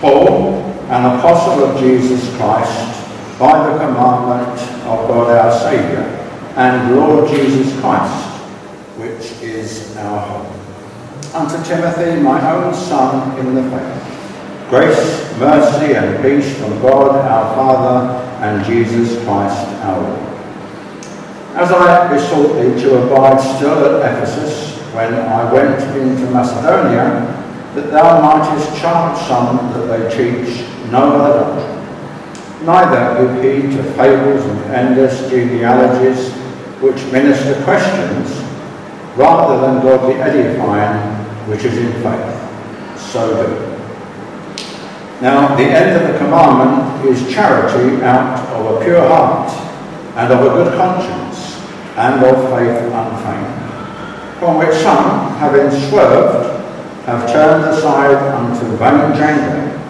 Paul, 0.00 0.54
an 0.88 1.18
apostle 1.18 1.64
of 1.64 1.78
Jesus 1.78 2.34
Christ, 2.36 3.38
by 3.38 3.68
the 3.68 3.78
commandment 3.78 4.58
of 4.86 5.08
God 5.08 5.30
our 5.30 5.58
Saviour 5.60 6.04
and 6.56 6.96
Lord 6.96 7.28
Jesus 7.28 7.78
Christ, 7.80 8.26
which 8.96 9.40
is 9.42 9.96
our 9.98 10.20
hope. 10.20 11.34
Unto 11.34 11.62
Timothy, 11.64 12.20
my 12.20 12.40
own 12.52 12.74
son 12.74 13.38
in 13.38 13.54
the 13.54 13.62
faith, 13.70 14.68
grace, 14.68 15.38
mercy, 15.38 15.94
and 15.94 16.22
peace 16.22 16.58
from 16.58 16.80
God 16.82 17.14
our 17.24 17.54
Father 17.54 18.26
and 18.44 18.64
Jesus 18.64 19.22
Christ 19.24 19.66
our 19.84 20.00
Lord. 20.00 20.30
As 21.54 21.70
I 21.70 22.08
besought 22.12 22.54
thee 22.54 22.80
to 22.82 23.02
abide 23.04 23.38
still 23.38 24.02
at 24.02 24.12
Ephesus 24.12 24.78
when 24.94 25.14
I 25.14 25.52
went 25.52 25.80
into 25.96 26.30
Macedonia, 26.30 27.29
that 27.74 27.90
thou 27.90 28.20
mightest 28.20 28.80
charge 28.80 29.18
some 29.26 29.72
that 29.72 29.86
they 29.86 30.10
teach 30.10 30.66
no 30.90 31.20
other 31.20 31.54
doctrine. 31.54 32.66
Neither 32.66 33.34
give 33.34 33.42
heed 33.42 33.76
to 33.76 33.82
fables 33.94 34.44
and 34.44 34.60
endless 34.72 35.30
genealogies 35.30 36.32
which 36.80 37.00
minister 37.12 37.62
questions 37.64 38.30
rather 39.16 39.60
than 39.60 39.82
godly 39.82 40.14
edifying, 40.14 40.98
which 41.48 41.64
is 41.64 41.76
in 41.78 41.92
faith. 42.02 43.00
So 43.12 43.46
do. 43.46 43.70
Now, 45.20 45.54
the 45.54 45.64
end 45.64 46.00
of 46.00 46.12
the 46.12 46.18
commandment 46.18 47.04
is 47.06 47.32
charity 47.32 48.02
out 48.02 48.40
of 48.48 48.80
a 48.80 48.84
pure 48.84 49.06
heart, 49.06 49.50
and 50.16 50.32
of 50.32 50.40
a 50.40 50.48
good 50.48 50.76
conscience, 50.76 51.60
and 51.96 52.24
of 52.24 52.48
faith 52.50 52.90
unfeigned, 52.90 54.38
from 54.38 54.58
which 54.58 54.74
some, 54.78 55.36
having 55.36 55.70
swerved, 55.88 56.49
have 57.06 57.30
turned 57.30 57.64
aside 57.64 58.16
unto 58.34 58.76
vain 58.76 59.16
jangling, 59.16 59.80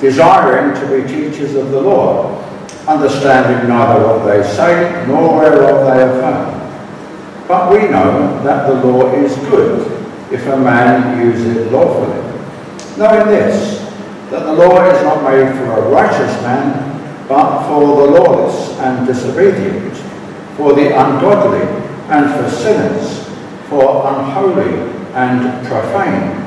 desiring 0.00 0.74
to 0.74 0.86
be 0.88 1.08
teachers 1.08 1.54
of 1.54 1.70
the 1.70 1.80
law, 1.80 2.42
understanding 2.88 3.68
neither 3.68 4.04
what 4.04 4.24
they 4.26 4.42
say 4.42 5.06
nor 5.06 5.38
whereof 5.38 5.86
they 5.86 6.02
affirm. 6.02 6.60
But 7.46 7.72
we 7.72 7.88
know 7.88 8.42
that 8.42 8.66
the 8.66 8.84
law 8.84 9.12
is 9.12 9.36
good 9.48 9.90
if 10.32 10.46
a 10.46 10.56
man 10.56 11.24
use 11.24 11.44
it 11.44 11.70
lawfully. 11.70 12.20
Knowing 12.98 13.28
this, 13.28 13.80
that 14.30 14.44
the 14.44 14.52
law 14.52 14.84
is 14.90 15.02
not 15.02 15.22
made 15.22 15.54
for 15.56 15.78
a 15.78 15.88
righteous 15.88 16.42
man, 16.42 17.28
but 17.28 17.66
for 17.68 17.80
the 17.80 18.20
lawless 18.20 18.70
and 18.80 19.06
disobedient, 19.06 19.96
for 20.56 20.72
the 20.72 20.88
ungodly 20.88 21.62
and 22.08 22.34
for 22.34 22.50
sinners, 22.50 23.28
for 23.68 24.06
unholy 24.06 24.93
and 25.14 25.66
profane, 25.66 26.42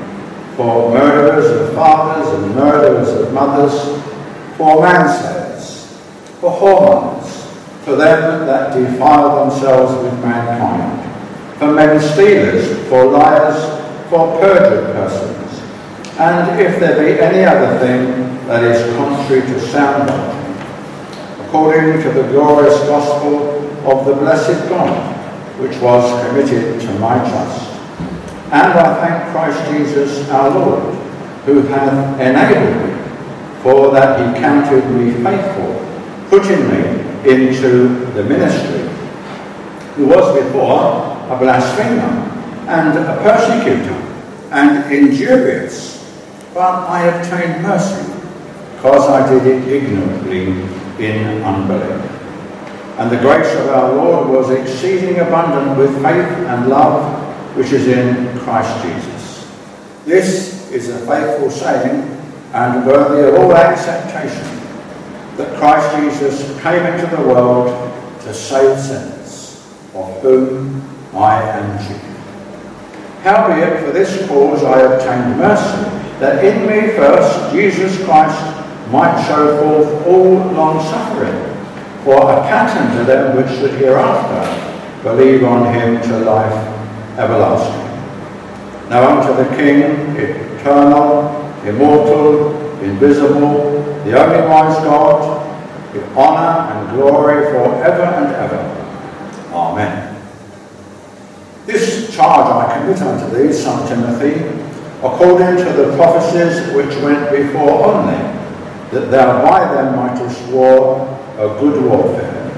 for 0.56 0.92
murderers 0.92 1.50
of 1.62 1.74
fathers 1.74 2.34
and 2.34 2.56
murderers 2.56 3.10
of 3.10 3.34
mothers, 3.34 4.02
for 4.58 4.82
manslayers, 4.82 5.98
for 6.42 6.52
whoremongers, 6.52 7.86
for 7.86 7.96
them 7.96 8.46
that 8.46 8.74
defile 8.74 9.46
themselves 9.46 10.04
with 10.04 10.14
mankind, 10.22 11.58
for 11.58 11.72
men 11.72 12.00
stealers, 12.02 12.88
for 12.90 13.06
liars, 13.06 13.58
for 14.10 14.40
perjured 14.40 14.94
persons, 14.94 15.62
and 16.20 16.60
if 16.60 16.80
there 16.80 16.98
be 16.98 17.22
any 17.22 17.46
other 17.46 17.78
thing 17.80 18.46
that 18.48 18.64
is 18.64 18.96
contrary 18.96 19.42
to 19.42 19.60
sound 19.68 20.08
doctrine, 20.08 21.46
according 21.48 22.02
to 22.02 22.12
the 22.12 22.24
glorious 22.30 22.80
gospel 22.82 23.64
of 23.90 24.06
the 24.06 24.14
blessed 24.14 24.68
God, 24.68 25.16
which 25.60 25.78
was 25.78 26.28
committed 26.28 26.82
to 26.82 27.00
my 27.00 27.18
trust. 27.20 27.77
And 28.50 28.80
I 28.80 29.08
thank 29.08 29.32
Christ 29.32 29.60
Jesus 29.70 30.30
our 30.30 30.50
Lord, 30.50 30.96
who 31.46 31.62
hath 31.64 32.20
enabled 32.20 32.88
me, 32.88 33.62
for 33.62 33.92
that 33.92 34.20
he 34.20 34.40
counted 34.40 34.90
me 34.92 35.12
faithful, 35.22 35.86
putting 36.30 36.70
me 36.70 36.98
into 37.30 38.06
the 38.14 38.24
ministry, 38.24 38.88
who 39.96 40.08
was 40.08 40.42
before 40.42 41.18
a 41.30 41.38
blasphemer 41.38 42.24
and 42.70 42.98
a 42.98 43.18
persecutor 43.22 44.02
and 44.52 44.94
injurious, 44.94 46.10
but 46.54 46.88
I 46.88 47.08
obtained 47.08 47.64
mercy, 47.64 48.14
because 48.76 49.10
I 49.10 49.30
did 49.30 49.46
it 49.46 49.68
ignorantly 49.68 50.48
in 51.04 51.44
unbelief. 51.44 52.14
And 52.98 53.12
the 53.12 53.18
grace 53.18 53.54
of 53.56 53.68
our 53.70 53.94
Lord 53.94 54.30
was 54.30 54.50
exceeding 54.52 55.20
abundant 55.20 55.78
with 55.78 55.94
faith 56.02 56.32
and 56.48 56.70
love 56.70 57.17
which 57.58 57.72
is 57.72 57.88
in 57.88 58.38
Christ 58.38 58.86
Jesus. 58.86 59.52
This 60.06 60.72
is 60.72 60.90
a 60.90 61.00
faithful 61.08 61.50
saying 61.50 62.04
and 62.54 62.86
worthy 62.86 63.28
of 63.28 63.34
all 63.34 63.52
acceptation 63.56 64.46
that 65.38 65.58
Christ 65.58 65.98
Jesus 65.98 66.62
came 66.62 66.86
into 66.86 67.16
the 67.16 67.24
world 67.24 67.68
to 68.22 68.34
save 68.34 68.80
sinners, 68.80 69.66
of 69.96 70.22
whom 70.22 70.84
I 71.16 71.42
am 71.42 71.80
chief. 71.80 72.02
Howbeit, 73.24 73.84
for 73.84 73.92
this 73.92 74.28
cause 74.28 74.64
I 74.64 74.82
obtained 74.82 75.40
mercy, 75.40 75.90
that 76.20 76.46
in 76.46 76.62
me 76.68 76.94
first 76.96 77.52
Jesus 77.54 77.98
Christ 78.06 78.40
might 78.92 79.26
show 79.28 79.64
forth 79.64 80.06
all 80.06 80.52
long 80.54 80.80
suffering, 80.84 81.56
for 82.04 82.22
a 82.22 82.42
pattern 82.44 83.00
to 83.00 83.04
them 83.04 83.36
which 83.36 83.50
should 83.58 83.80
hereafter 83.80 85.04
believe 85.04 85.44
on 85.44 85.74
him 85.74 86.00
to 86.04 86.20
life 86.20 86.77
everlasting. 87.18 88.90
Now 88.90 89.20
unto 89.20 89.36
the 89.36 89.56
King, 89.56 90.16
eternal, 90.16 91.52
immortal, 91.66 92.56
invisible, 92.82 93.82
the 94.06 94.14
only 94.18 94.48
wise 94.48 94.78
God, 94.84 95.44
with 95.94 96.04
honour 96.16 96.72
and 96.72 96.96
glory 96.96 97.52
forever 97.52 98.04
and 98.04 98.36
ever. 98.36 98.78
Amen. 99.52 100.16
This 101.66 102.16
charge 102.16 102.48
I 102.48 102.80
commit 102.80 103.02
unto 103.02 103.36
thee, 103.36 103.52
son 103.52 103.88
Timothy, 103.88 104.64
according 105.04 105.58
to 105.58 105.74
the 105.74 105.96
prophecies 105.98 106.74
which 106.74 106.96
went 107.04 107.30
before 107.32 107.86
on 107.86 108.08
thee, 108.08 108.38
that 108.92 109.12
thou 109.12 109.44
by 109.44 109.74
them 109.74 109.96
mightest 109.96 110.48
war 110.50 111.06
a 111.38 111.48
good 111.60 111.84
warfare, 111.84 112.50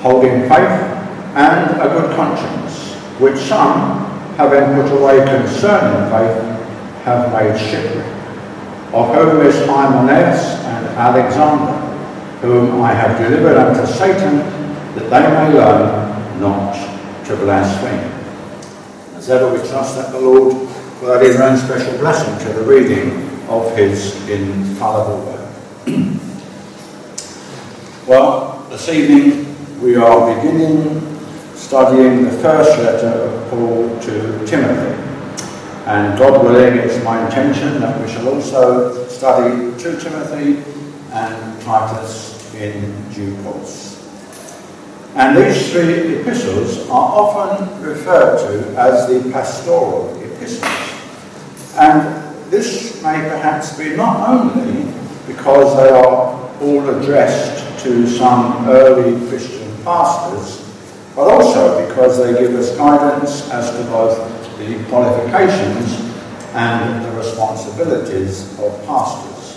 holding 0.00 0.42
faith 0.48 0.96
and 1.36 1.80
a 1.80 1.88
good 1.88 2.16
conscience, 2.16 2.85
which 3.18 3.38
some, 3.38 4.04
having 4.36 4.74
put 4.74 4.92
away 4.92 5.18
concerning 5.24 6.10
faith, 6.10 6.42
have 7.04 7.32
made 7.32 7.58
shipwreck 7.58 8.16
of 8.92 9.14
whom 9.14 9.44
is 9.44 9.66
Hymenaeus 9.66 10.64
and 10.64 10.86
Alexander, 10.96 11.72
whom 12.40 12.80
I 12.82 12.92
have 12.92 13.18
delivered 13.18 13.56
unto 13.56 13.86
Satan, 13.92 14.38
that 14.94 15.10
they 15.10 15.20
may 15.20 15.58
learn 15.58 16.40
not 16.40 16.74
to 17.26 17.36
blaspheme. 17.36 18.12
As 19.16 19.28
ever, 19.28 19.52
we 19.52 19.58
trust 19.68 19.96
that 19.96 20.12
the 20.12 20.20
Lord 20.20 20.54
will 21.02 21.12
add 21.12 21.22
his 21.22 21.40
own 21.40 21.58
special 21.58 21.98
blessing 21.98 22.38
to 22.46 22.52
the 22.54 22.62
reading 22.62 23.28
of 23.48 23.76
his 23.76 24.14
infallible 24.28 25.24
word. 25.26 25.48
well, 28.06 28.66
this 28.70 28.88
evening 28.88 29.80
we 29.80 29.96
are 29.96 30.34
beginning 30.36 31.15
studying 31.56 32.24
the 32.24 32.30
first 32.30 32.78
letter 32.78 33.08
of 33.08 33.50
Paul 33.50 33.98
to 34.00 34.46
Timothy. 34.46 35.02
And 35.86 36.18
God 36.18 36.44
willing, 36.44 36.78
it's 36.78 37.02
my 37.02 37.24
intention 37.24 37.80
that 37.80 38.00
we 38.00 38.12
shall 38.12 38.28
also 38.28 39.08
study 39.08 39.72
2 39.82 40.00
Timothy 40.00 40.62
and 41.12 41.62
Titus 41.62 42.54
in 42.54 43.10
due 43.12 43.40
course. 43.42 43.94
And 45.14 45.36
these 45.36 45.72
three 45.72 46.16
epistles 46.16 46.88
are 46.90 46.90
often 46.90 47.82
referred 47.82 48.38
to 48.38 48.78
as 48.78 49.08
the 49.08 49.30
pastoral 49.32 50.14
epistles. 50.22 50.64
And 51.78 52.50
this 52.50 53.02
may 53.02 53.28
perhaps 53.28 53.78
be 53.78 53.96
not 53.96 54.28
only 54.28 54.92
because 55.26 55.76
they 55.76 55.88
are 55.88 56.50
all 56.60 56.88
addressed 56.90 57.82
to 57.84 58.06
some 58.06 58.68
early 58.68 59.26
Christian 59.28 59.74
pastors, 59.84 60.65
but 61.16 61.32
also 61.32 61.88
because 61.88 62.18
they 62.18 62.38
give 62.38 62.54
us 62.54 62.76
guidance 62.76 63.50
as 63.50 63.70
to 63.70 63.82
both 63.90 64.18
the 64.58 64.84
qualifications 64.90 66.14
and 66.52 67.02
the 67.04 67.10
responsibilities 67.12 68.52
of 68.60 68.84
pastors. 68.84 69.56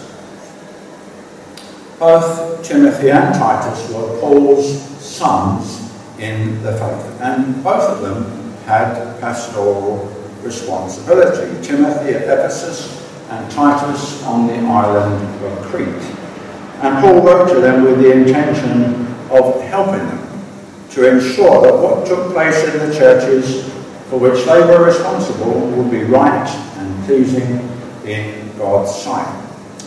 Both 2.00 2.64
Timothy 2.64 3.12
and 3.12 3.36
Titus 3.36 3.94
were 3.94 4.20
Paul's 4.22 4.80
sons 5.02 5.92
in 6.18 6.64
the 6.64 6.72
faith, 6.72 7.22
and 7.22 7.62
both 7.62 7.90
of 7.90 8.02
them 8.02 8.54
had 8.64 9.20
pastoral 9.20 10.08
responsibility. 10.42 11.62
Timothy 11.62 12.14
at 12.16 12.24
Ephesus 12.24 13.06
and 13.30 13.52
Titus 13.52 14.24
on 14.24 14.48
the 14.48 14.56
island 14.56 15.44
of 15.44 15.66
Crete. 15.66 15.88
And 16.82 17.04
Paul 17.04 17.22
wrote 17.22 17.50
to 17.50 17.60
them 17.60 17.84
with 17.84 18.00
the 18.00 18.12
intention 18.14 19.08
of 19.30 19.62
helping 19.64 20.08
them 20.08 20.19
to 20.92 21.08
ensure 21.08 21.62
that 21.62 21.74
what 21.74 22.08
took 22.08 22.32
place 22.32 22.64
in 22.64 22.90
the 22.90 22.96
churches 22.98 23.72
for 24.10 24.20
which 24.20 24.44
they 24.46 24.60
were 24.62 24.86
responsible 24.86 25.60
would 25.72 25.92
be 25.92 26.04
right 26.04 26.50
and 26.78 27.06
pleasing 27.06 27.60
in 28.06 28.58
God's 28.58 28.94
sight. 28.94 29.36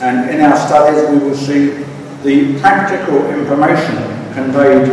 And 0.00 0.30
in 0.30 0.40
our 0.40 0.56
studies 0.56 1.10
we 1.10 1.28
will 1.28 1.36
see 1.36 1.84
the 2.22 2.58
practical 2.60 3.28
information 3.30 3.96
conveyed 4.32 4.88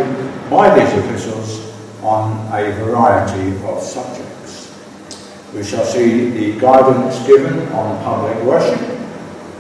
by 0.50 0.78
these 0.78 0.92
epistles 1.04 1.72
on 2.02 2.48
a 2.48 2.72
variety 2.84 3.56
of 3.68 3.82
subjects. 3.84 4.76
We 5.54 5.64
shall 5.64 5.86
see 5.86 6.30
the 6.32 6.60
guidance 6.60 7.26
given 7.28 7.68
on 7.70 8.04
public 8.04 8.44
worship, 8.44 8.80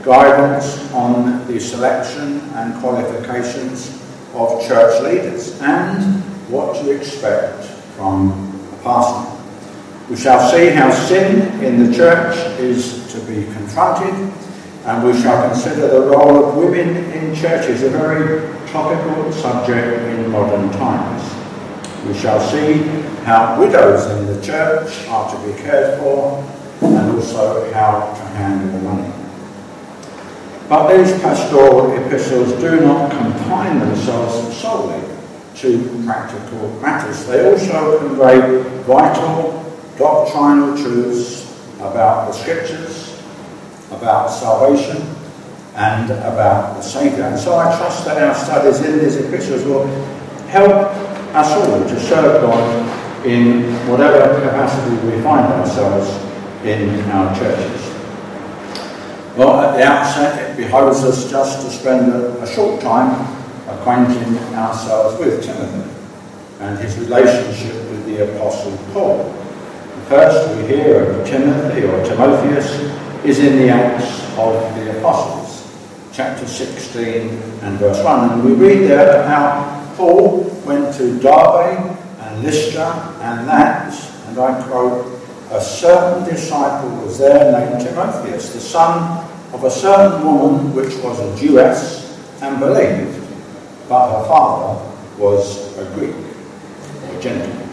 guidance 0.03 0.91
on 0.93 1.47
the 1.47 1.59
selection 1.59 2.39
and 2.55 2.79
qualifications 2.81 4.01
of 4.33 4.65
church 4.67 5.01
leaders, 5.03 5.59
and 5.61 6.23
what 6.49 6.75
to 6.81 6.89
expect 6.89 7.63
from 7.95 8.31
a 8.73 8.83
pastor. 8.83 9.37
We 10.09 10.15
shall 10.15 10.49
see 10.49 10.69
how 10.69 10.89
sin 10.91 11.63
in 11.63 11.85
the 11.85 11.95
church 11.95 12.35
is 12.59 13.11
to 13.13 13.19
be 13.21 13.43
confronted, 13.53 14.13
and 14.85 15.05
we 15.05 15.13
shall 15.21 15.47
consider 15.47 15.87
the 15.87 16.01
role 16.01 16.45
of 16.45 16.55
women 16.55 16.95
in 17.11 17.35
churches, 17.35 17.83
a 17.83 17.89
very 17.89 18.49
topical 18.69 19.31
subject 19.31 20.01
in 20.01 20.31
modern 20.31 20.71
times. 20.71 21.21
We 22.07 22.17
shall 22.17 22.39
see 22.39 22.79
how 23.25 23.59
widows 23.59 24.09
in 24.09 24.25
the 24.25 24.41
church 24.41 25.07
are 25.07 25.29
to 25.29 25.47
be 25.47 25.53
cared 25.61 25.99
for, 25.99 26.43
and 26.81 27.11
also 27.11 27.71
how 27.73 28.11
to 28.11 28.21
handle 28.37 28.81
money. 28.81 29.13
But 30.67 30.97
these 30.97 31.21
pastoral 31.21 31.91
epistles 31.91 32.59
do 32.59 32.79
not 32.81 33.11
confine 33.11 33.79
themselves 33.79 34.57
solely 34.57 35.18
to 35.61 36.03
practical 36.05 36.69
matters. 36.81 37.25
They 37.25 37.51
also 37.51 37.99
convey 37.99 38.63
vital 38.83 39.65
doctrinal 39.97 40.77
truths 40.77 41.45
about 41.79 42.27
the 42.27 42.33
scriptures, 42.33 43.21
about 43.91 44.27
salvation, 44.27 45.01
and 45.75 46.11
about 46.11 46.75
the 46.75 46.81
Saviour. 46.81 47.27
And 47.27 47.39
so 47.39 47.57
I 47.57 47.75
trust 47.77 48.05
that 48.05 48.21
our 48.21 48.33
studies 48.33 48.79
in 48.81 48.99
these 48.99 49.17
epistles 49.17 49.65
will 49.65 49.87
help 50.47 50.71
us 51.35 51.51
all 51.51 51.87
to 51.87 51.99
serve 51.99 52.41
God 52.41 53.25
in 53.25 53.63
whatever 53.89 54.41
capacity 54.41 54.95
we 55.07 55.21
find 55.21 55.45
ourselves 55.53 56.09
in 56.63 56.99
our 57.11 57.35
churches. 57.37 57.81
Well, 59.35 59.59
at 59.61 59.77
the 59.77 59.83
outset, 59.83 60.51
it 60.51 60.57
behoves 60.57 61.03
us 61.03 61.29
just 61.29 61.65
to 61.65 61.71
spend 61.71 62.11
a, 62.11 62.41
a 62.41 62.47
short 62.47 62.81
time 62.81 63.38
acquainting 63.69 64.37
ourselves 64.55 65.19
with 65.19 65.43
Timothy 65.43 65.89
and 66.59 66.77
his 66.79 66.97
relationship 66.97 67.75
with 67.89 68.05
the 68.05 68.35
Apostle 68.35 68.77
Paul. 68.93 69.33
First, 70.07 70.55
we 70.57 70.67
hear 70.67 71.11
of 71.11 71.27
Timothy 71.27 71.85
or 71.85 72.03
Timotheus 72.03 72.79
is 73.23 73.39
in 73.39 73.57
the 73.57 73.69
Acts 73.69 74.23
of 74.37 74.53
the 74.75 74.97
Apostles, 74.97 75.71
chapter 76.11 76.47
16 76.47 77.29
and 77.61 77.77
verse 77.77 78.03
1. 78.03 78.31
And 78.31 78.43
we 78.43 78.53
read 78.53 78.89
there 78.89 79.27
how 79.27 79.93
Paul 79.95 80.43
went 80.65 80.95
to 80.95 81.19
Derbe 81.19 81.95
and 82.19 82.43
Lystra 82.43 83.15
and 83.21 83.47
that, 83.47 83.93
and 84.27 84.39
I 84.39 84.61
quote, 84.67 85.19
a 85.51 85.61
certain 85.61 86.27
disciple 86.29 86.89
was 87.03 87.17
there 87.17 87.51
named 87.51 87.85
Timotheus, 87.85 88.53
the 88.53 88.59
son 88.59 89.25
of 89.53 89.63
a 89.63 89.71
certain 89.71 90.23
woman 90.23 90.73
which 90.73 90.95
was 91.03 91.19
a 91.19 91.35
Jewess 91.39 92.17
and 92.41 92.59
believed, 92.59 93.18
but 93.89 94.19
her 94.19 94.27
father 94.27 94.95
was 95.17 95.75
a 95.79 95.85
Greek, 95.95 96.15
or 96.15 97.19
gentleman. 97.19 97.67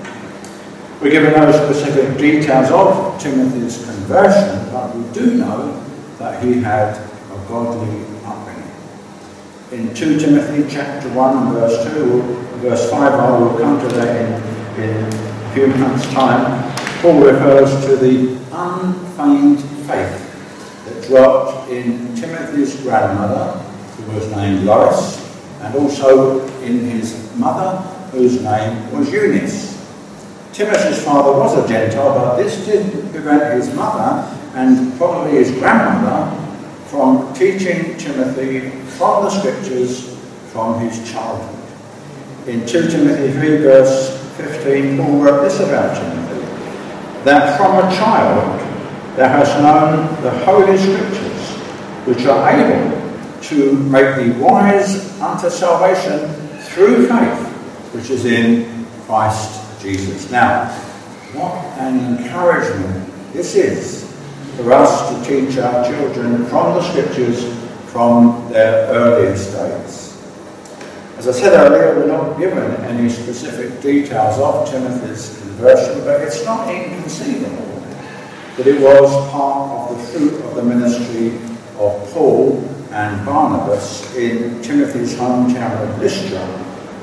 We're 1.01 1.11
given 1.11 1.33
no 1.33 1.53
specific 1.53 2.17
details 2.17 2.71
of 2.71 3.21
Timothy's 3.21 3.85
conversion, 3.85 4.73
but 4.73 4.97
we 4.97 5.13
do 5.13 5.35
know 5.35 5.85
that 6.19 6.43
he 6.43 6.55
had 6.55 6.97
a 6.97 7.49
godly 7.49 8.03
upbringing. 8.25 8.71
In 9.73 9.95
2 9.95 10.19
Timothy 10.19 10.67
chapter 10.75 11.11
1 11.11 11.53
verse 11.53 11.85
2, 11.93 12.23
verse 12.63 12.91
5, 12.91 13.13
I 13.13 13.39
will 13.39 13.59
come 13.59 13.79
to 13.79 13.95
that 13.97 14.17
in, 14.17 14.83
in 14.83 15.13
a 15.13 15.53
few 15.53 15.67
months' 15.67 16.11
time, 16.15 16.73
Paul 17.03 17.21
refers 17.21 17.85
to 17.85 17.97
the 17.97 18.39
unfeigned 18.53 19.61
faith 19.87 20.85
that 20.87 21.07
dwelt 21.07 21.69
in 21.69 22.15
Timothy's 22.17 22.81
grandmother, 22.81 23.59
who 23.59 24.13
was 24.13 24.31
named 24.31 24.65
Lois, 24.65 25.26
and 25.67 25.75
also 25.75 26.47
in 26.63 26.79
his 26.79 27.35
mother, 27.37 27.79
whose 28.13 28.41
name 28.41 28.93
was 28.93 29.11
Eunice. 29.11 29.75
Timothy's 30.53 31.05
father 31.05 31.33
was 31.33 31.59
a 31.59 31.69
Gentile, 31.69 32.15
but 32.15 32.37
this 32.37 32.65
didn't 32.65 33.11
prevent 33.11 33.53
his 33.55 33.75
mother 33.75 34.33
and 34.55 34.97
probably 34.97 35.33
his 35.33 35.51
grandmother 35.51 36.35
from 36.87 37.35
teaching 37.35 37.97
Timothy 37.99 38.71
from 38.97 39.25
the 39.25 39.31
scriptures 39.31 40.17
from 40.53 40.79
his 40.81 41.11
childhood. 41.11 41.53
In 42.49 42.65
2 42.65 42.89
Timothy 42.89 43.33
3, 43.33 43.57
verse 43.59 44.17
15, 44.37 44.99
Paul 44.99 45.19
wrote 45.19 45.43
this 45.43 45.59
about 45.59 45.97
Timothy 45.97 46.47
that 47.25 47.59
from 47.59 47.77
a 47.77 47.97
child 47.97 48.61
thou 49.17 49.29
hast 49.29 49.61
known 49.61 50.23
the 50.23 50.31
holy 50.45 50.79
scriptures, 50.79 51.51
which 52.07 52.25
are 52.25 52.51
able 52.51 52.96
to 53.49 53.73
make 53.75 54.17
thee 54.17 54.31
wise 54.41 55.21
unto 55.21 55.49
salvation 55.49 56.29
through 56.63 57.07
faith, 57.07 57.47
which 57.95 58.11
is 58.11 58.25
in 58.25 58.87
Christ 59.07 59.81
Jesus. 59.81 60.31
Now, 60.31 60.69
what 61.33 61.55
an 61.79 62.17
encouragement 62.17 63.13
this 63.33 63.55
is 63.55 64.13
for 64.57 64.73
us 64.73 65.11
to 65.11 65.29
teach 65.29 65.59
our 65.59 65.85
children 65.85 66.47
from 66.47 66.75
the 66.75 66.83
scriptures 66.83 67.45
from 67.93 68.51
their 68.51 68.87
earliest 68.89 69.53
days. 69.53 70.07
As 71.19 71.29
I 71.29 71.33
said 71.33 71.53
earlier, 71.53 71.97
we're 71.99 72.07
not 72.07 72.39
given 72.39 72.73
any 72.85 73.09
specific 73.09 73.81
details 73.81 74.39
of 74.39 74.69
Timothy's 74.71 75.39
conversion, 75.41 76.05
but 76.05 76.21
it's 76.21 76.45
not 76.45 76.69
inconceivable 76.69 77.83
that 78.57 78.67
it 78.67 78.81
was 78.81 79.31
part 79.31 79.91
of 79.91 79.97
the 79.97 80.03
fruit 80.05 80.35
of 80.45 80.55
the 80.57 80.63
ministry 80.63 81.37
of 81.79 82.11
Paul 82.13 82.76
and 82.97 83.27
Barnabas 83.27 84.17
in 84.17 84.63
Timothy's 84.63 85.15
hometown 85.17 85.83
of 85.83 86.01
Lystra 86.01 86.41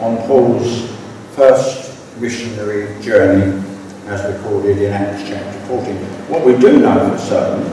on 0.01 0.17
Paul's 0.25 0.91
first 1.35 2.19
missionary 2.19 2.99
journey 2.99 3.63
as 4.07 4.25
recorded 4.33 4.79
in 4.79 4.91
Acts 4.91 5.21
chapter 5.29 5.59
14. 5.67 5.95
What 6.29 6.43
we 6.43 6.57
do 6.57 6.79
know 6.79 7.11
for 7.11 7.17
certain 7.19 7.63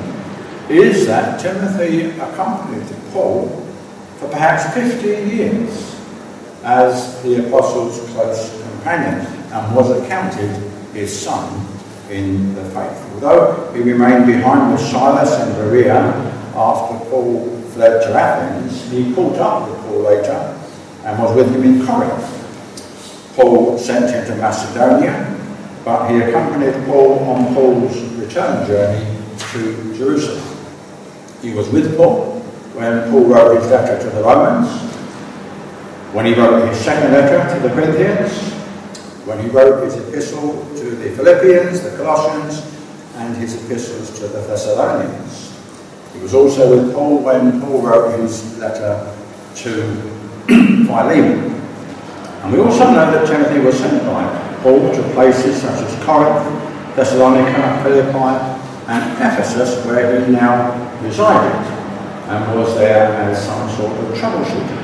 is 0.68 1.06
that 1.06 1.40
Timothy 1.40 2.10
accompanied 2.20 2.86
Paul 3.14 3.48
for 4.18 4.28
perhaps 4.28 4.74
15 4.74 5.30
years 5.30 5.98
as 6.62 7.22
the 7.22 7.46
apostle's 7.46 8.06
close 8.10 8.50
companion 8.64 9.26
and 9.50 9.74
was 9.74 9.90
accounted 9.98 10.50
his 10.92 11.18
son 11.18 11.66
in 12.10 12.54
the 12.54 12.64
faith. 12.66 13.12
Although 13.14 13.72
he 13.72 13.80
remained 13.80 14.26
behind 14.26 14.72
with 14.72 14.82
Silas 14.82 15.32
and 15.40 15.54
Berea 15.54 15.96
after 16.54 17.02
Paul 17.08 17.59
fled 17.80 18.02
to 18.02 18.12
Athens, 18.12 18.90
he 18.90 19.14
caught 19.14 19.36
up 19.36 19.66
with 19.66 19.78
Paul 19.86 20.00
later 20.00 20.60
and 21.02 21.18
was 21.18 21.34
with 21.34 21.50
him 21.54 21.64
in 21.64 21.86
Corinth. 21.86 23.32
Paul 23.34 23.78
sent 23.78 24.10
him 24.10 24.26
to 24.26 24.36
Macedonia, 24.36 25.34
but 25.82 26.10
he 26.10 26.20
accompanied 26.20 26.74
Paul 26.84 27.20
on 27.20 27.54
Paul's 27.54 27.96
return 28.20 28.66
journey 28.66 29.16
to 29.52 29.96
Jerusalem. 29.96 30.44
He 31.40 31.54
was 31.54 31.70
with 31.70 31.96
Paul 31.96 32.40
when 32.76 33.10
Paul 33.10 33.24
wrote 33.24 33.62
his 33.62 33.70
letter 33.70 33.98
to 33.98 34.14
the 34.14 34.24
Romans, 34.24 34.68
when 36.12 36.26
he 36.26 36.34
wrote 36.34 36.68
his 36.68 36.78
second 36.78 37.12
letter 37.14 37.54
to 37.54 37.66
the 37.66 37.74
Corinthians, 37.74 38.52
when 39.24 39.42
he 39.42 39.48
wrote 39.48 39.84
his 39.84 39.96
epistle 39.96 40.52
to 40.76 40.90
the 40.96 41.16
Philippians, 41.16 41.80
the 41.80 41.96
Colossians, 41.96 42.60
and 43.14 43.34
his 43.38 43.54
epistles 43.64 44.18
to 44.18 44.28
the 44.28 44.40
Thessalonians. 44.40 45.49
He 46.20 46.24
was 46.24 46.34
also 46.34 46.92
Paul 46.92 47.22
when 47.22 47.62
Paul 47.62 47.80
wrote 47.80 48.20
his 48.20 48.58
letter 48.58 49.10
to 49.54 49.72
Philemon. 50.46 51.54
And 52.42 52.52
we 52.52 52.58
also 52.60 52.84
know 52.92 53.10
that 53.10 53.26
Timothy 53.26 53.60
was 53.60 53.78
sent 53.78 54.04
by 54.04 54.28
Paul 54.62 54.92
to 54.92 55.02
places 55.14 55.62
such 55.62 55.80
as 55.80 56.04
Corinth, 56.04 56.44
Thessalonica, 56.94 57.82
Philippi, 57.82 58.60
and 58.86 59.12
Ephesus, 59.14 59.82
where 59.86 60.22
he 60.22 60.30
now 60.30 60.76
resided 61.02 61.56
and 62.28 62.54
was 62.54 62.74
there 62.74 63.14
as 63.14 63.42
some 63.42 63.70
sort 63.70 63.92
of 63.92 64.14
troubleshooter. 64.18 64.76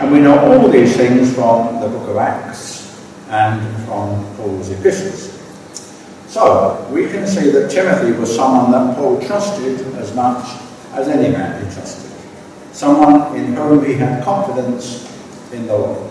And 0.00 0.10
we 0.10 0.18
know 0.18 0.40
all 0.40 0.68
these 0.68 0.96
things 0.96 1.32
from 1.32 1.80
the 1.80 1.86
book 1.86 2.08
of 2.08 2.16
Acts 2.16 3.00
and 3.28 3.60
from 3.84 4.26
Paul's 4.34 4.70
epistles. 4.70 5.38
So, 6.26 6.84
we 6.90 7.06
can 7.06 7.28
see 7.28 7.52
that 7.52 7.70
Timothy 7.70 8.10
was 8.10 8.34
someone 8.34 8.72
that 8.72 8.96
Paul 8.96 9.24
trusted 9.24 9.80
as 9.94 10.12
much 10.16 10.66
as 10.92 11.08
any 11.08 11.32
man 11.32 11.64
he 11.64 11.72
trusted. 11.72 12.10
Someone 12.72 13.36
in 13.36 13.54
whom 13.54 13.84
he 13.84 13.94
had 13.94 14.22
confidence 14.24 15.10
in 15.52 15.66
the 15.66 15.76
Lord. 15.76 16.10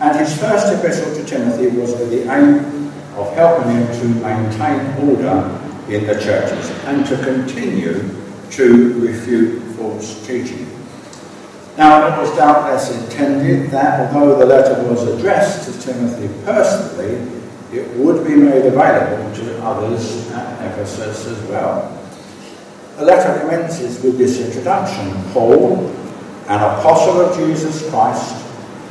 And 0.00 0.18
his 0.18 0.36
first 0.38 0.72
epistle 0.72 1.14
to 1.14 1.24
Timothy 1.24 1.68
was 1.68 1.90
with 1.90 2.10
the 2.10 2.22
aim 2.32 2.90
of 3.16 3.32
helping 3.34 3.70
him 3.72 3.86
to 4.00 4.08
maintain 4.20 5.08
order 5.08 5.60
in 5.88 6.06
the 6.06 6.14
churches 6.14 6.70
and 6.86 7.04
to 7.06 7.16
continue 7.22 8.08
to 8.50 9.00
refute 9.00 9.62
false 9.76 10.26
teaching. 10.26 10.66
Now, 11.76 12.06
it 12.06 12.20
was 12.20 12.36
doubtless 12.36 12.90
intended 12.90 13.70
that 13.70 14.12
although 14.12 14.38
the 14.38 14.46
letter 14.46 14.82
was 14.88 15.06
addressed 15.06 15.70
to 15.70 15.80
Timothy 15.80 16.28
personally, 16.44 17.40
it 17.72 17.88
would 17.96 18.26
be 18.26 18.34
made 18.34 18.66
available 18.66 19.34
to 19.36 19.62
others 19.62 20.30
at 20.32 20.72
Ephesus 20.72 21.26
as 21.26 21.42
well. 21.48 21.96
The 23.00 23.06
letter 23.06 23.40
commences 23.40 24.02
with 24.02 24.18
this 24.18 24.38
introduction 24.40 25.10
Paul, 25.32 25.88
an 26.48 26.60
apostle 26.60 27.22
of 27.22 27.34
Jesus 27.34 27.88
Christ, 27.88 28.44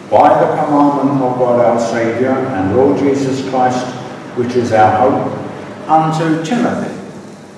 by 0.09 0.29
the 0.29 0.47
commandment 0.55 1.21
of 1.21 1.37
God 1.37 1.63
our 1.63 1.79
Saviour 1.79 2.31
and 2.31 2.75
Lord 2.75 2.97
Jesus 2.97 3.47
Christ, 3.51 3.85
which 4.35 4.55
is 4.55 4.73
our 4.73 4.97
hope, 4.97 5.87
unto 5.87 6.43
Timothy, 6.43 6.91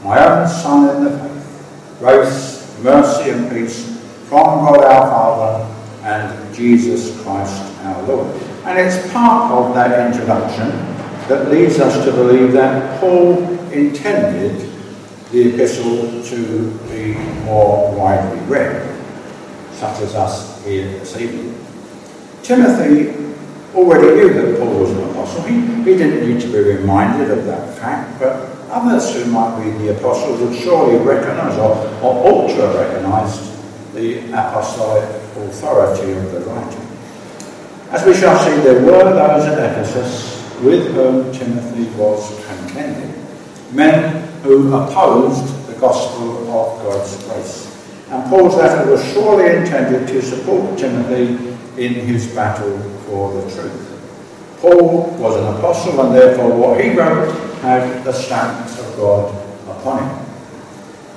my 0.04 0.20
own 0.28 0.46
son 0.46 0.98
in 0.98 1.04
the 1.06 1.20
faith, 1.20 1.96
grace, 2.00 2.78
mercy, 2.84 3.30
and 3.30 3.50
peace 3.50 3.86
from 4.28 4.66
God 4.66 4.84
our 4.84 5.10
Father 5.10 5.74
and 6.04 6.54
Jesus 6.54 7.18
Christ 7.24 7.62
our 7.84 8.04
Lord. 8.04 8.28
And 8.66 8.78
it's 8.78 9.10
part 9.14 9.54
of 9.54 9.74
that 9.74 10.06
introduction 10.06 10.68
that 11.30 11.48
leads 11.50 11.80
us 11.80 12.04
to 12.04 12.12
believe 12.12 12.52
that 12.52 13.00
Paul 13.00 13.42
intended 13.72 14.70
the 15.32 15.54
epistle 15.54 16.22
to 16.24 16.72
be 16.90 17.14
more 17.46 17.96
widely 17.96 18.40
read, 18.42 19.00
such 19.72 20.02
as 20.02 20.14
us 20.14 20.64
here 20.66 20.88
this 21.00 21.16
evening. 21.18 21.58
Timothy 22.44 23.16
already 23.74 24.08
knew 24.16 24.34
that 24.34 24.60
Paul 24.60 24.80
was 24.80 24.92
an 24.92 25.10
apostle. 25.10 25.44
He, 25.44 25.62
he 25.84 25.98
didn't 25.98 26.28
need 26.28 26.42
to 26.42 26.48
be 26.48 26.60
reminded 26.60 27.32
of 27.32 27.46
that 27.46 27.78
fact, 27.78 28.20
but 28.20 28.50
others 28.70 29.14
who 29.14 29.26
might 29.32 29.64
be 29.64 29.72
the 29.86 29.98
apostles 29.98 30.42
would 30.42 30.60
surely 30.60 30.98
recognize 30.98 31.58
or, 31.58 31.78
or 32.04 32.50
have 32.50 32.76
recognized 32.76 33.52
the 33.94 34.20
apostolic 34.34 35.04
authority 35.38 36.12
of 36.12 36.32
the 36.34 36.42
writing. 36.42 36.88
As 37.92 38.06
we 38.06 38.14
shall 38.14 38.38
see, 38.40 38.62
there 38.64 38.86
were 38.86 39.14
those 39.14 39.46
at 39.46 39.60
Ephesus 39.60 40.42
with 40.62 40.94
whom 40.94 41.32
Timothy 41.32 41.86
was 41.98 42.46
contending, 42.48 43.14
men 43.72 44.31
who 44.44 44.74
opposed 44.74 45.68
the 45.68 45.74
gospel 45.80 46.40
of 46.50 46.84
God's 46.84 47.24
grace. 47.24 47.68
And 48.10 48.30
Paul's 48.30 48.56
letter 48.56 48.90
was 48.90 49.04
surely 49.14 49.56
intended 49.58 50.08
to 50.08 50.22
support 50.22 50.78
Timothy 50.78 51.56
in 51.78 51.94
his 51.94 52.28
battle 52.36 52.78
for 53.06 53.34
the 53.34 53.50
truth. 53.52 53.88
Paul 54.60 55.12
was 55.18 55.38
an 55.38 55.58
apostle, 55.58 56.00
and 56.02 56.14
therefore 56.14 56.56
what 56.56 56.84
he 56.84 56.92
wrote 56.92 57.34
had 57.62 58.04
the 58.04 58.12
stamp 58.12 58.68
of 58.68 58.96
God 58.98 59.34
upon 59.70 60.04
it. 60.04 60.28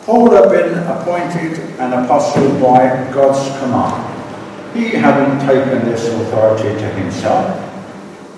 Paul 0.05 0.31
had 0.31 0.51
been 0.51 0.79
appointed 0.85 1.59
an 1.81 2.05
apostle 2.05 2.49
by 2.61 3.11
God's 3.13 3.49
command. 3.59 4.77
He 4.77 4.91
hadn't 4.91 5.47
taken 5.47 5.89
this 5.89 6.07
authority 6.09 6.79
to 6.79 6.89
himself. 6.91 7.61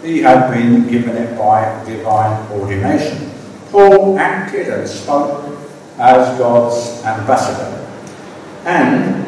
He 0.02 0.20
had 0.20 0.50
been 0.52 0.86
given 0.88 1.16
it 1.16 1.36
by 1.36 1.84
divine 1.84 2.50
ordination. 2.52 3.25
Paul 3.70 4.18
acted 4.18 4.68
and 4.68 4.88
spoke 4.88 5.58
as 5.98 6.38
God's 6.38 7.02
ambassador. 7.04 7.86
And 8.64 9.26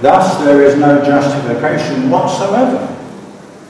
thus 0.00 0.42
there 0.44 0.62
is 0.62 0.76
no 0.76 1.04
justification 1.04 2.10
whatsoever 2.10 2.86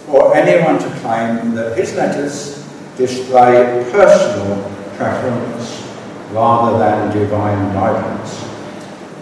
for 0.06 0.34
anyone 0.34 0.78
to 0.78 0.90
claim 1.00 1.54
that 1.54 1.76
his 1.76 1.94
letters 1.94 2.66
display 2.96 3.88
personal 3.90 4.62
preference 4.96 5.86
rather 6.32 6.78
than 6.78 7.16
divine 7.16 7.72
guidance. 7.72 8.44